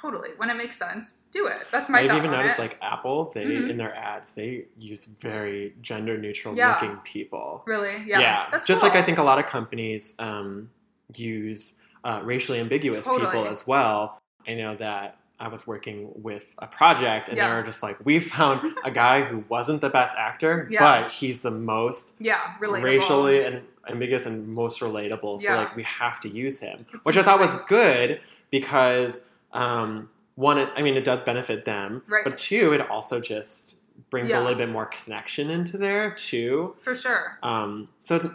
totally 0.00 0.30
when 0.36 0.50
it 0.50 0.54
makes 0.56 0.76
sense 0.76 1.24
do 1.32 1.46
it 1.46 1.66
that's 1.72 1.88
my 1.88 2.00
I've 2.00 2.12
even 2.16 2.30
noticed 2.30 2.58
it. 2.58 2.62
like 2.62 2.78
Apple, 2.82 3.30
they 3.34 3.44
Mhm. 3.44 3.70
in 3.70 3.76
their 3.76 3.94
ads 3.94 4.32
they 4.32 4.66
use 4.78 5.06
very 5.06 5.74
gender 5.80 6.16
neutral 6.18 6.54
Yeah. 6.56 6.72
looking 6.74 6.96
people. 6.98 7.62
really 7.66 8.02
yeah, 8.06 8.20
yeah 8.20 8.46
that's 8.50 8.66
just 8.66 8.80
cool. 8.80 8.88
like 8.90 8.98
I 8.98 9.02
think 9.02 9.18
a 9.18 9.22
lot 9.22 9.38
of 9.38 9.46
companies 9.46 10.14
um, 10.18 10.70
use 11.14 11.78
uh, 12.04 12.20
racially 12.24 12.60
ambiguous 12.60 12.96
people 13.06 13.46
as 13.48 13.66
well. 13.66 14.18
I 14.46 14.54
know 14.54 14.76
that 14.76 15.16
I 15.40 15.48
was 15.48 15.66
working 15.66 16.12
with 16.22 16.44
a 16.58 16.66
project, 16.66 17.28
and 17.28 17.36
Yeah. 17.36 17.48
they 17.50 17.56
were 17.56 17.62
just 17.62 17.82
like, 17.82 17.96
we 18.04 18.20
found 18.20 18.74
a 18.84 18.90
guy 18.90 19.22
who 19.22 19.44
wasn't 19.48 19.80
the 19.80 19.90
best 19.90 20.16
actor, 20.16 20.66
Yeah. 20.70 21.02
but 21.02 21.10
he's 21.10 21.42
the 21.42 21.50
most 21.50 22.14
yeah 22.20 22.54
relatable. 22.60 22.82
racially 22.84 23.44
and 23.44 23.62
ambiguous 23.88 24.24
and 24.26 24.46
most 24.48 24.80
relatable. 24.80 25.40
So 25.40 25.54
like 25.56 25.74
we 25.76 25.82
have 25.82 26.20
to 26.20 26.28
use 26.28 26.60
him, 26.60 26.86
It's 26.94 27.04
which 27.04 27.16
I 27.16 27.22
thought 27.22 27.40
was 27.40 27.54
good 27.66 28.20
because 28.50 29.22
um, 29.56 30.10
one, 30.34 30.58
it, 30.58 30.68
I 30.76 30.82
mean, 30.82 30.96
it 30.96 31.04
does 31.04 31.22
benefit 31.22 31.64
them, 31.64 32.02
Right. 32.08 32.22
but 32.24 32.36
two, 32.36 32.72
it 32.72 32.80
also 32.90 33.20
just 33.20 33.80
brings 34.10 34.30
Yeah. 34.30 34.40
a 34.40 34.42
little 34.42 34.58
bit 34.58 34.68
more 34.68 34.86
connection 34.86 35.48
into 35.50 35.78
there 35.78 36.10
too. 36.14 36.74
for 36.78 36.94
sure 36.94 37.38
Um, 37.42 37.88
so 38.00 38.16
it's, 38.16 38.26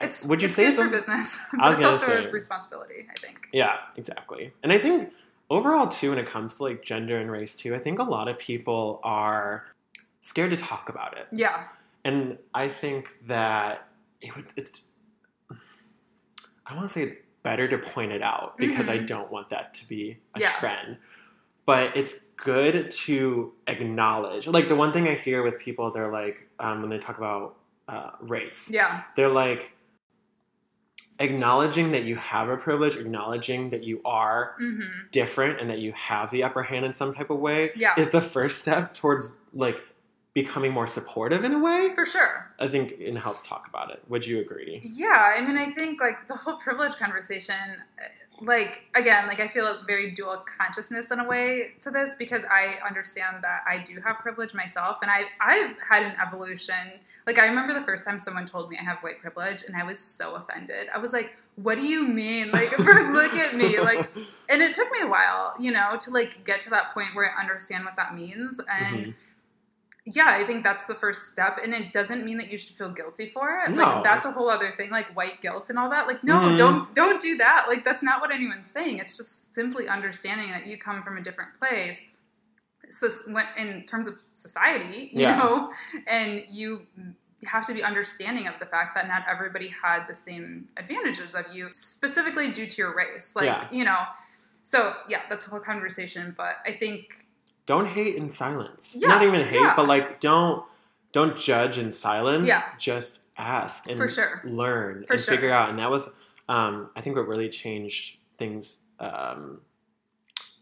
it's 0.00 0.24
would 0.26 0.42
you 0.42 0.46
it's 0.46 0.54
say 0.54 0.66
it's 0.66 0.76
for 0.76 0.86
a- 0.86 0.90
business 0.90 1.38
but 1.58 1.74
it's 1.74 1.84
also 1.84 2.06
say- 2.08 2.24
a 2.26 2.30
responsibility 2.30 3.06
i 3.10 3.14
think 3.18 3.48
Yeah, 3.52 3.76
exactly. 3.96 4.52
And 4.62 4.70
I 4.72 4.78
think 4.78 5.12
overall 5.48 5.88
too, 5.88 6.10
when 6.10 6.18
it 6.18 6.26
comes 6.26 6.56
to 6.56 6.64
like 6.64 6.82
gender 6.82 7.16
and 7.18 7.30
race 7.30 7.56
too, 7.56 7.74
I 7.74 7.78
think 7.78 7.98
a 7.98 8.02
lot 8.04 8.28
of 8.28 8.38
people 8.38 9.00
are 9.02 9.64
scared 10.20 10.50
to 10.50 10.56
talk 10.58 10.88
about 10.90 11.16
it. 11.16 11.26
yeah 11.32 11.68
And 12.04 12.38
I 12.54 12.68
think 12.68 13.14
that 13.26 13.88
it 14.20 14.36
would 14.36 14.46
it's 14.56 14.82
I 16.66 16.74
want 16.74 16.88
to 16.88 16.92
say 16.92 17.02
it's 17.04 17.18
better 17.46 17.68
to 17.68 17.78
point 17.78 18.10
it 18.10 18.22
out 18.22 18.56
because 18.58 18.88
I 18.88 18.98
Mhm. 18.98 19.06
don't 19.06 19.30
want 19.30 19.50
that 19.50 19.72
to 19.74 19.88
be 19.88 20.18
a 20.34 20.40
Yeah. 20.40 20.50
trend. 20.58 20.98
But 21.64 21.96
it's 21.96 22.14
good 22.36 22.90
to 23.06 23.52
acknowledge. 23.68 24.48
Like 24.48 24.66
the 24.66 24.74
one 24.74 24.92
thing 24.92 25.06
I 25.06 25.14
hear 25.14 25.44
with 25.44 25.56
people, 25.60 25.92
they're 25.92 26.10
like, 26.10 26.48
um, 26.58 26.80
when 26.80 26.90
they 26.90 26.98
talk 26.98 27.18
about 27.18 27.54
uh, 27.88 28.10
race, 28.20 28.68
yeah 28.68 29.02
they're 29.14 29.28
like 29.28 29.70
acknowledging 31.20 31.92
that 31.92 32.02
you 32.02 32.16
have 32.16 32.48
a 32.48 32.56
privilege, 32.56 32.96
acknowledging 32.96 33.70
that 33.70 33.84
you 33.84 34.00
are 34.04 34.54
hmm 34.58 34.80
different 35.12 35.60
and 35.60 35.70
that 35.70 35.78
you 35.78 35.92
have 35.92 36.30
the 36.32 36.42
upper 36.42 36.64
hand 36.64 36.84
in 36.84 36.92
some 36.92 37.14
type 37.14 37.30
of 37.30 37.38
way 37.38 37.70
Yeah. 37.76 37.94
is 37.96 38.10
the 38.10 38.20
first 38.20 38.58
step 38.58 38.92
towards 38.92 39.32
like 39.54 39.80
becoming 40.36 40.70
more 40.70 40.86
supportive 40.86 41.44
in 41.44 41.52
a 41.54 41.58
way. 41.58 41.92
For 41.94 42.04
sure. 42.04 42.50
I 42.60 42.68
think 42.68 42.94
it 42.98 43.16
helps 43.16 43.40
talk 43.48 43.66
about 43.68 43.90
it. 43.90 44.02
Would 44.08 44.26
you 44.26 44.38
agree? 44.38 44.82
Yeah, 44.82 45.32
I 45.34 45.40
mean, 45.40 45.56
I 45.56 45.70
think 45.70 45.98
like 45.98 46.28
the 46.28 46.36
whole 46.36 46.58
privilege 46.58 46.94
conversation, 46.96 47.54
like 48.42 48.82
again, 48.94 49.28
like 49.28 49.40
I 49.40 49.48
feel 49.48 49.64
a 49.64 49.82
very 49.86 50.10
dual 50.10 50.44
consciousness 50.58 51.10
in 51.10 51.20
a 51.20 51.24
way 51.26 51.72
to 51.80 51.90
this 51.90 52.12
because 52.12 52.44
I 52.44 52.74
understand 52.86 53.38
that 53.44 53.60
I 53.66 53.78
do 53.78 53.98
have 54.04 54.18
privilege 54.18 54.52
myself, 54.52 54.98
and 55.00 55.10
I 55.10 55.24
I've 55.40 55.74
had 55.88 56.02
an 56.02 56.14
evolution. 56.20 57.00
Like 57.26 57.38
I 57.38 57.46
remember 57.46 57.72
the 57.72 57.80
first 57.80 58.04
time 58.04 58.18
someone 58.18 58.44
told 58.44 58.68
me 58.68 58.76
I 58.78 58.84
have 58.84 58.98
white 58.98 59.20
privilege, 59.20 59.62
and 59.66 59.74
I 59.74 59.84
was 59.84 59.98
so 59.98 60.34
offended. 60.34 60.88
I 60.94 60.98
was 60.98 61.14
like, 61.14 61.34
"What 61.54 61.76
do 61.76 61.82
you 61.82 62.06
mean? 62.06 62.50
Like, 62.50 62.68
first 62.90 63.10
look 63.10 63.32
at 63.32 63.56
me!" 63.56 63.80
Like, 63.80 64.10
and 64.50 64.60
it 64.60 64.74
took 64.74 64.92
me 64.92 64.98
a 65.00 65.08
while, 65.08 65.54
you 65.58 65.72
know, 65.72 65.96
to 66.00 66.10
like 66.10 66.44
get 66.44 66.60
to 66.60 66.70
that 66.76 66.92
point 66.92 67.14
where 67.14 67.34
I 67.34 67.40
understand 67.40 67.86
what 67.86 67.96
that 67.96 68.14
means, 68.14 68.60
and. 68.70 68.96
Mhm. 69.06 69.14
Yeah, 70.08 70.28
I 70.28 70.44
think 70.46 70.62
that's 70.62 70.84
the 70.84 70.94
first 70.94 71.26
step, 71.32 71.58
and 71.62 71.74
it 71.74 71.92
doesn't 71.92 72.24
mean 72.24 72.38
that 72.38 72.48
you 72.48 72.56
should 72.56 72.76
feel 72.76 72.90
guilty 72.90 73.26
for 73.26 73.60
it. 73.66 73.70
No. 73.72 73.82
Like 73.82 74.04
that's 74.04 74.24
a 74.24 74.30
whole 74.30 74.48
other 74.48 74.70
thing, 74.70 74.88
like 74.90 75.14
white 75.16 75.40
guilt 75.40 75.68
and 75.68 75.76
all 75.78 75.90
that. 75.90 76.06
Like, 76.06 76.22
no, 76.22 76.38
Mhm. 76.38 76.56
don't 76.56 76.94
don't 76.94 77.20
do 77.20 77.36
that. 77.38 77.66
Like 77.68 77.84
that's 77.84 78.04
not 78.04 78.20
what 78.20 78.30
anyone's 78.30 78.68
saying. 78.70 79.00
It's 79.00 79.16
just 79.16 79.52
simply 79.52 79.88
understanding 79.88 80.50
that 80.52 80.64
you 80.66 80.78
come 80.78 81.02
from 81.02 81.18
a 81.18 81.20
different 81.20 81.54
place. 81.58 82.08
So 82.88 83.08
when, 83.32 83.46
in 83.56 83.82
terms 83.84 84.06
of 84.06 84.20
society, 84.32 85.10
you 85.12 85.22
Yeah. 85.22 85.36
know, 85.38 85.72
and 86.06 86.44
you 86.48 86.86
have 87.44 87.64
to 87.66 87.74
be 87.74 87.82
understanding 87.82 88.46
of 88.46 88.60
the 88.60 88.66
fact 88.66 88.94
that 88.94 89.08
not 89.08 89.24
everybody 89.28 89.68
had 89.68 90.06
the 90.06 90.14
same 90.14 90.68
advantages 90.76 91.34
of 91.34 91.52
you, 91.52 91.66
specifically 91.72 92.52
due 92.52 92.68
to 92.68 92.76
your 92.76 92.94
race. 92.94 93.34
Like, 93.34 93.46
Yeah. 93.46 93.68
you 93.72 93.84
know, 93.84 94.06
so 94.62 94.96
yeah, 95.08 95.22
that's 95.28 95.48
a 95.48 95.50
whole 95.50 95.58
conversation. 95.60 96.32
But 96.36 96.60
I 96.64 96.72
think 96.72 97.25
Don't 97.66 97.86
hate 97.88 98.14
in 98.14 98.30
silence. 98.30 98.92
Yeah, 98.96 99.08
Not 99.08 99.22
even 99.22 99.40
hate, 99.46 99.60
yeah. 99.60 99.74
but 99.76 99.86
like 99.88 100.20
don't 100.20 100.64
don't 101.12 101.36
judge 101.36 101.78
in 101.78 101.92
silence. 101.92 102.46
Yeah. 102.48 102.62
Just 102.78 103.22
ask 103.36 103.88
and 103.88 103.98
For 103.98 104.08
sure. 104.08 104.40
learn 104.44 105.04
For 105.06 105.14
and 105.14 105.22
sure. 105.22 105.34
figure 105.34 105.52
out. 105.52 105.70
And 105.70 105.78
that 105.78 105.90
was 105.90 106.08
um, 106.48 106.90
I 106.96 107.00
think 107.00 107.16
what 107.16 107.26
really 107.26 107.48
changed 107.48 108.18
things 108.38 108.78
um, 109.00 109.60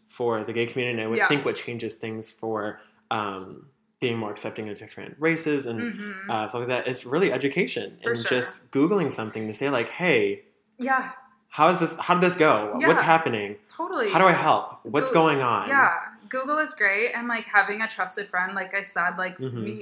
for 0.09 0.45
the 0.45 0.53
gay 0.53 0.67
community. 0.67 0.99
And 0.99 1.07
I 1.07 1.09
would 1.09 1.19
Yeah. 1.19 1.29
think 1.29 1.45
what 1.45 1.57
changes 1.57 1.95
things 1.95 2.31
for 2.31 2.81
um, 3.11 3.67
being 4.01 4.17
more 4.19 4.31
accepting 4.31 4.69
of 4.69 4.79
different 4.79 5.17
races 5.19 5.67
and 5.67 5.81
mhm. 5.81 6.15
uh, 6.31 6.49
stuff 6.49 6.61
like 6.61 6.69
that 6.69 6.87
is 6.87 7.05
really 7.07 7.33
education 7.33 7.99
For 8.03 8.11
and 8.11 8.19
sure. 8.19 8.31
just 8.41 8.71
googling 8.71 9.11
something 9.13 9.47
to 9.49 9.55
say 9.55 9.71
like, 9.71 9.89
hey, 9.89 10.43
yeah, 10.79 11.13
how 11.49 11.69
is 11.69 11.79
this? 11.81 11.95
How 11.99 12.15
did 12.15 12.23
this 12.23 12.37
go? 12.37 12.73
Yeah. 12.79 12.89
What's 12.89 13.03
happening? 13.03 13.57
totally. 13.69 14.11
How 14.11 14.19
do 14.19 14.25
I 14.27 14.33
help? 14.33 14.81
What's 14.85 15.11
Go- 15.11 15.21
going 15.21 15.41
on? 15.41 15.69
Yeah, 15.69 15.93
Google 16.37 16.59
is 16.67 16.73
great, 16.83 17.09
and 17.17 17.25
like 17.35 17.47
having 17.59 17.79
a 17.87 17.89
trusted 17.97 18.27
friend, 18.33 18.51
like 18.61 18.73
I 18.81 18.83
said, 18.95 19.13
like 19.25 19.37
Mhm. 19.39 19.63
me 19.69 19.79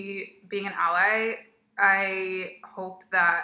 being 0.53 0.67
an 0.71 0.75
ally, 0.88 1.17
I 1.79 2.57
hope 2.77 2.99
that 3.17 3.41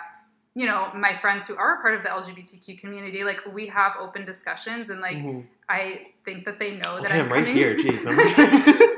you 0.61 0.67
know 0.71 0.81
my 1.07 1.13
friends 1.23 1.43
who 1.47 1.55
are 1.57 1.73
a 1.79 1.81
part 1.85 1.95
of 1.99 2.03
the 2.05 2.11
LGBTQ 2.19 2.67
community, 2.83 3.21
like 3.31 3.41
we 3.59 3.65
have 3.79 3.93
open 4.05 4.23
discussions, 4.33 4.85
and 4.93 5.01
like 5.09 5.19
Mhm. 5.19 5.47
I 5.69 5.83
think 6.25 6.39
that 6.47 6.57
they 6.63 6.73
know 6.83 6.93
that 7.01 7.07
Okay, 7.11 7.21
I'm, 7.21 7.27
I'm 7.27 7.33
right 7.37 7.45
coming- 7.47 7.57
here. 7.61 7.75
Jeez. 7.83 8.03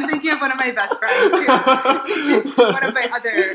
I'm- 0.00 0.08
thinking 0.08 0.30
of 0.30 0.40
one 0.40 0.50
of 0.52 0.58
my 0.58 0.70
best 0.70 0.98
friends, 0.98 1.32
who, 1.32 2.62
one 2.72 2.84
of 2.84 2.94
my 2.94 3.08
other, 3.12 3.54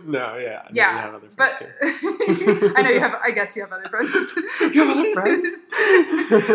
no, 0.06 0.36
yeah, 0.36 0.62
I 0.64 0.70
Yeah, 0.72 0.92
you 0.92 0.98
have 0.98 1.14
other 1.14 1.28
but. 1.36 1.62
I 2.76 2.82
know 2.82 2.90
you 2.90 3.00
have. 3.00 3.14
I 3.22 3.30
guess 3.30 3.56
you 3.56 3.62
have 3.62 3.72
other 3.72 3.88
friends. 3.88 4.34
You 4.74 4.86
have 4.86 4.96
other 4.96 5.12
friends? 5.12 5.48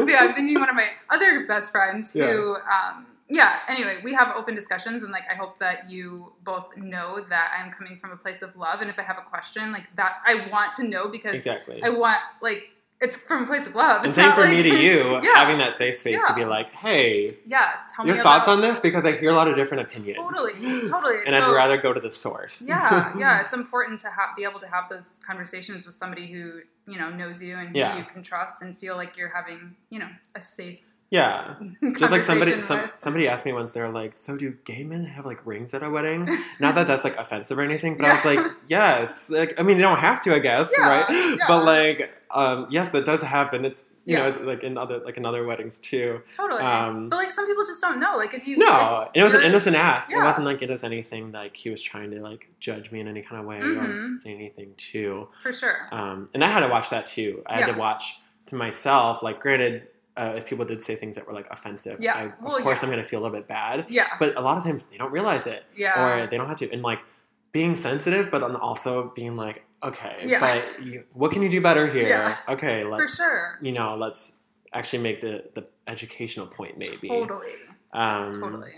Yeah, 0.10 0.18
I'm 0.22 0.34
thinking 0.36 0.60
one 0.60 0.70
of 0.70 0.76
my 0.76 0.90
other 1.10 1.46
best 1.48 1.72
friends 1.72 2.14
who, 2.14 2.56
um, 2.56 3.08
yeah. 3.30 3.60
Anyway, 3.68 4.00
we 4.04 4.14
have 4.14 4.36
open 4.36 4.54
discussions, 4.54 5.04
and 5.04 5.12
like 5.12 5.26
I 5.30 5.36
hope 5.36 5.58
that 5.60 5.90
you 5.90 6.34
both 6.44 6.78
know 6.78 7.20
that 7.30 7.52
I'm 7.58 7.72
coming 7.72 7.98
from 7.98 8.12
a 8.12 8.18
place 8.18 8.42
of 8.42 8.56
love, 8.56 8.82
and 8.82 8.90
if 8.90 9.00
I 9.00 9.04
have 9.04 9.18
a 9.18 9.28
question 9.28 9.72
like 9.72 9.94
that, 9.96 10.18
I 10.26 10.48
want 10.52 10.74
to 10.74 10.84
know 10.84 11.10
because 11.10 11.34
exactly. 11.34 11.82
I 11.84 11.90
want 11.90 12.20
like 12.42 12.75
it's 13.02 13.18
from 13.18 13.44
a 13.44 13.46
place 13.46 13.68
of 13.68 13.76
love. 13.76 13.98
and 14.00 14.08
It's 14.08 14.16
same 14.16 14.28
not 14.30 14.36
for 14.36 14.42
like, 14.42 14.52
me 14.58 14.64
to 14.64 14.80
you, 14.82 15.20
Yeah. 15.24 15.34
having 15.36 15.58
that 15.60 15.76
safe 15.76 15.96
space 15.96 16.20
to 16.28 16.34
be 16.34 16.46
like, 16.46 16.72
hey, 16.72 17.30
Yeah, 17.46 17.72
tell 17.94 18.06
your 18.06 18.16
me 18.16 18.22
thoughts 18.22 18.46
about, 18.48 18.56
on 18.56 18.62
this 18.62 18.80
because 18.80 19.06
I 19.06 19.12
hear 19.18 19.30
a 19.32 19.34
lot 19.36 19.48
of 19.48 19.56
different 19.56 19.84
opinions. 19.84 20.18
Totally, 20.18 20.54
totally. 20.86 21.16
And 21.26 21.32
so, 21.32 21.52
I'd 21.52 21.54
rather 21.56 21.78
go 21.78 21.94
to 21.94 22.00
the 22.00 22.12
source. 22.12 22.64
yeah, 22.66 23.14
yeah. 23.18 23.42
It's 23.42 23.54
important 23.54 24.00
to 24.02 24.08
have, 24.10 24.36
be 24.38 24.44
able 24.44 24.60
to 24.60 24.68
have 24.68 24.88
those 24.90 25.20
conversations 25.28 25.86
with 25.86 25.96
somebody 25.96 26.28
who 26.32 26.62
you 26.88 26.98
know 27.00 27.10
knows 27.10 27.42
you 27.44 27.56
and 27.58 27.76
Yeah. 27.76 27.94
who 27.94 28.00
you 28.00 28.06
can 28.06 28.22
trust 28.24 28.62
and 28.62 28.78
feel 28.78 28.96
like 28.96 29.18
you're 29.18 29.34
having 29.34 29.76
you 29.90 30.00
know 30.00 30.10
a 30.36 30.42
safe 30.42 30.80
yeah. 31.16 31.56
Just 32.00 32.12
like 32.12 32.24
somebody, 32.24 32.52
some, 32.64 32.90
somebody 32.98 33.28
asked 33.28 33.46
me 33.46 33.54
once, 33.54 33.72
they're 33.72 33.90
like, 33.90 34.18
"So 34.18 34.36
do 34.38 34.52
gay 34.66 34.84
men 34.84 35.06
have 35.06 35.26
like 35.26 35.46
rings 35.46 35.74
at 35.74 35.82
a 35.84 35.90
wedding?" 35.90 36.28
Not 36.60 36.76
that 36.76 36.88
that's 36.88 37.04
like 37.04 37.16
offensive 37.18 37.58
or 37.58 37.62
anything, 37.64 37.98
but 37.98 38.06
I 38.06 38.16
was 38.16 38.26
like, 38.26 38.52
"Yes." 38.68 39.30
Like, 39.30 39.60
I 39.60 39.64
mean, 39.64 39.78
they 39.78 39.84
don't 39.84 40.00
have 40.00 40.22
to, 40.24 40.34
I 40.36 40.40
guess, 40.40 40.70
Yeah, 40.78 40.88
right? 40.88 41.06
yeah. 41.10 41.46
But 41.48 41.64
like, 41.64 42.12
um, 42.32 42.68
yes, 42.70 42.90
that 42.90 43.06
does 43.06 43.22
happen. 43.22 43.66
It's 43.66 43.84
you 44.08 44.18
Yeah. 44.18 44.30
know, 44.30 44.42
like 44.44 44.64
in 44.64 44.78
other 44.78 45.00
like 45.00 45.18
in 45.18 45.26
other 45.26 45.46
weddings 45.46 45.80
too. 45.80 46.22
Totally. 46.32 46.62
Um, 46.62 47.10
but 47.10 47.16
like 47.18 47.32
some 47.32 47.48
people 47.48 47.66
just 47.66 47.82
don't 47.82 48.00
know. 48.00 48.16
Like 48.18 48.34
if 48.36 48.46
you 48.48 48.58
No, 48.58 49.08
if 49.14 49.22
it 49.22 49.24
was 49.24 49.34
an 49.34 49.42
innocent 49.42 49.76
ask. 49.76 50.12
It 50.12 50.18
wasn't 50.18 50.46
like 50.46 50.62
it 50.62 50.70
was 50.70 50.84
anything 50.84 51.32
like 51.32 51.56
he 51.56 51.70
was 51.70 51.82
trying 51.82 52.12
to 52.12 52.22
like 52.22 52.50
judge 52.60 52.92
me 52.92 53.00
in 53.00 53.08
any 53.08 53.22
kind 53.24 53.40
of 53.42 53.48
way 53.48 53.58
or 53.58 53.62
Mhm. 53.62 54.22
say 54.22 54.32
anything 54.34 54.74
too. 54.78 55.28
for 55.42 55.52
sure. 55.52 55.88
Um, 55.92 56.30
and 56.34 56.44
I 56.44 56.48
had 56.48 56.60
to 56.60 56.68
watch 56.68 56.90
that 56.92 57.06
too. 57.08 57.42
I 57.48 57.60
had 57.62 57.72
to 57.74 57.80
watch 57.80 58.20
to 58.48 58.56
myself. 58.56 59.24
Like, 59.24 59.40
granted, 59.40 59.88
uh, 60.18 60.34
if 60.38 60.46
people 60.46 60.66
did 60.66 60.82
say 60.82 60.96
things 60.96 61.16
that 61.16 61.28
were 61.28 61.34
like 61.34 61.48
offensive, 61.52 61.98
Yeah, 62.00 62.14
I, 62.16 62.22
of 62.24 62.32
well, 62.42 62.58
course 62.62 62.80
yeah. 62.80 62.86
I'm 62.86 62.90
gonna 62.92 63.04
feel 63.04 63.20
a 63.20 63.24
little 63.24 63.38
bit 63.38 63.48
bad. 63.48 63.86
Yeah. 63.90 64.08
But 64.20 64.38
a 64.38 64.42
lot 64.42 64.58
of 64.58 64.64
times 64.64 64.84
they 64.86 64.98
don't 64.98 65.12
realize 65.12 65.46
it, 65.48 65.64
Yeah. 65.76 66.24
or 66.24 66.28
they 66.28 66.38
don't 66.38 66.48
have 66.48 66.58
to. 66.58 66.72
And 66.72 66.82
like 66.82 67.04
being 67.52 67.76
sensitive, 67.76 68.30
but 68.32 68.40
then 68.40 68.56
also 68.56 69.12
being 69.16 69.36
like, 69.36 69.64
okay, 69.84 70.18
Yeah. 70.24 70.40
but 70.40 70.86
you, 70.86 71.04
what 71.14 71.32
can 71.32 71.42
you 71.42 71.50
do 71.50 71.62
better 71.62 71.88
here? 71.88 72.08
Yeah. 72.08 72.38
Okay, 72.50 72.84
for 72.84 72.92
let's 72.98 73.16
sure. 73.18 73.60
you 73.62 73.72
know, 73.72 73.96
let's 73.98 74.34
actually 74.74 75.04
make 75.04 75.22
the 75.22 75.46
the 75.54 75.66
educational 75.88 76.48
point 76.48 76.78
maybe. 76.78 77.08
Totally. 77.10 77.54
Um, 77.94 78.32
Totally. 78.34 78.72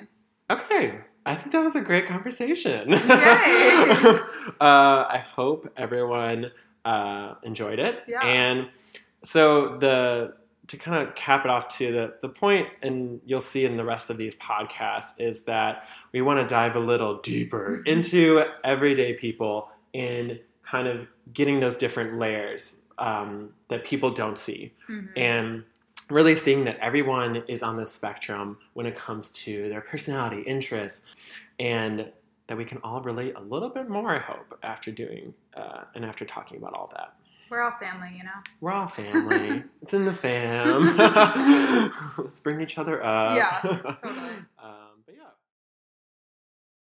Okay. 0.50 1.00
I 1.26 1.36
think 1.36 1.52
that 1.52 1.64
was 1.64 1.76
a 1.76 1.82
great 1.82 2.08
conversation. 2.08 2.90
Yay! 2.92 3.00
uh, 3.00 4.20
I 4.62 5.24
hope 5.36 5.70
everyone 5.76 6.52
uh, 6.86 7.34
enjoyed 7.44 7.80
it. 7.80 8.02
Yeah. 8.08 8.22
And 8.22 8.70
so 9.26 9.78
the 9.78 10.36
to 10.68 10.78
kind 10.78 11.02
of 11.08 11.16
cap 11.16 11.46
it 11.46 11.50
off 11.52 11.68
to 11.78 11.92
the 11.92 12.14
the 12.22 12.30
point, 12.30 12.68
and 12.82 13.22
you'll 13.26 13.42
see 13.42 13.66
in 13.66 13.78
the 13.78 13.86
rest 13.86 14.10
of 14.10 14.18
these 14.18 14.36
podcasts 14.36 15.14
is 15.18 15.44
that 15.44 15.88
we 16.12 16.22
want 16.22 16.40
to 16.40 16.46
dive 16.46 16.76
a 16.76 16.80
little 16.80 17.20
deeper 17.22 17.82
into 17.86 18.44
everyday 18.64 19.14
people 19.14 19.70
and 19.94 20.40
kind 20.64 20.88
of 20.88 21.08
getting 21.34 21.60
those 21.62 21.78
different 21.78 22.18
layers 22.20 22.78
um, 22.98 23.54
that 23.70 23.86
people 23.86 24.10
don't 24.12 24.38
see 24.38 24.74
Mhm. 24.90 25.10
and 25.16 25.64
really 26.10 26.36
seeing 26.36 26.64
that 26.66 26.78
everyone 26.80 27.38
is 27.48 27.62
on 27.64 27.78
the 27.78 27.86
spectrum 27.86 28.58
when 28.74 28.86
it 28.86 28.96
comes 28.96 29.32
to 29.32 29.70
their 29.70 29.82
personality, 29.82 30.42
interests, 30.42 31.02
and 31.60 32.12
that 32.48 32.58
we 32.58 32.64
can 32.66 32.78
all 32.80 33.02
relate 33.02 33.34
a 33.36 33.42
little 33.42 33.70
bit 33.70 33.90
more, 33.90 34.16
I 34.16 34.20
hope, 34.20 34.58
after 34.64 34.90
doing 34.92 35.34
uh, 35.54 35.84
and 35.96 36.06
after 36.06 36.24
talking 36.26 36.58
about 36.58 36.74
all 36.78 36.92
that. 36.96 37.14
We're 37.50 37.62
all 37.62 37.78
family, 37.80 38.10
you 38.16 38.24
know. 38.24 38.32
We're 38.62 38.74
all 38.74 38.88
family. 38.88 39.64
it's 39.82 39.94
in 39.94 40.06
the 40.06 40.14
fam. 40.14 40.96
Let's 42.18 42.40
bring 42.40 42.62
each 42.62 42.78
other 42.78 43.04
up. 43.04 43.38
Yeah, 43.38 43.60
totally. 44.02 44.30
um, 44.62 44.87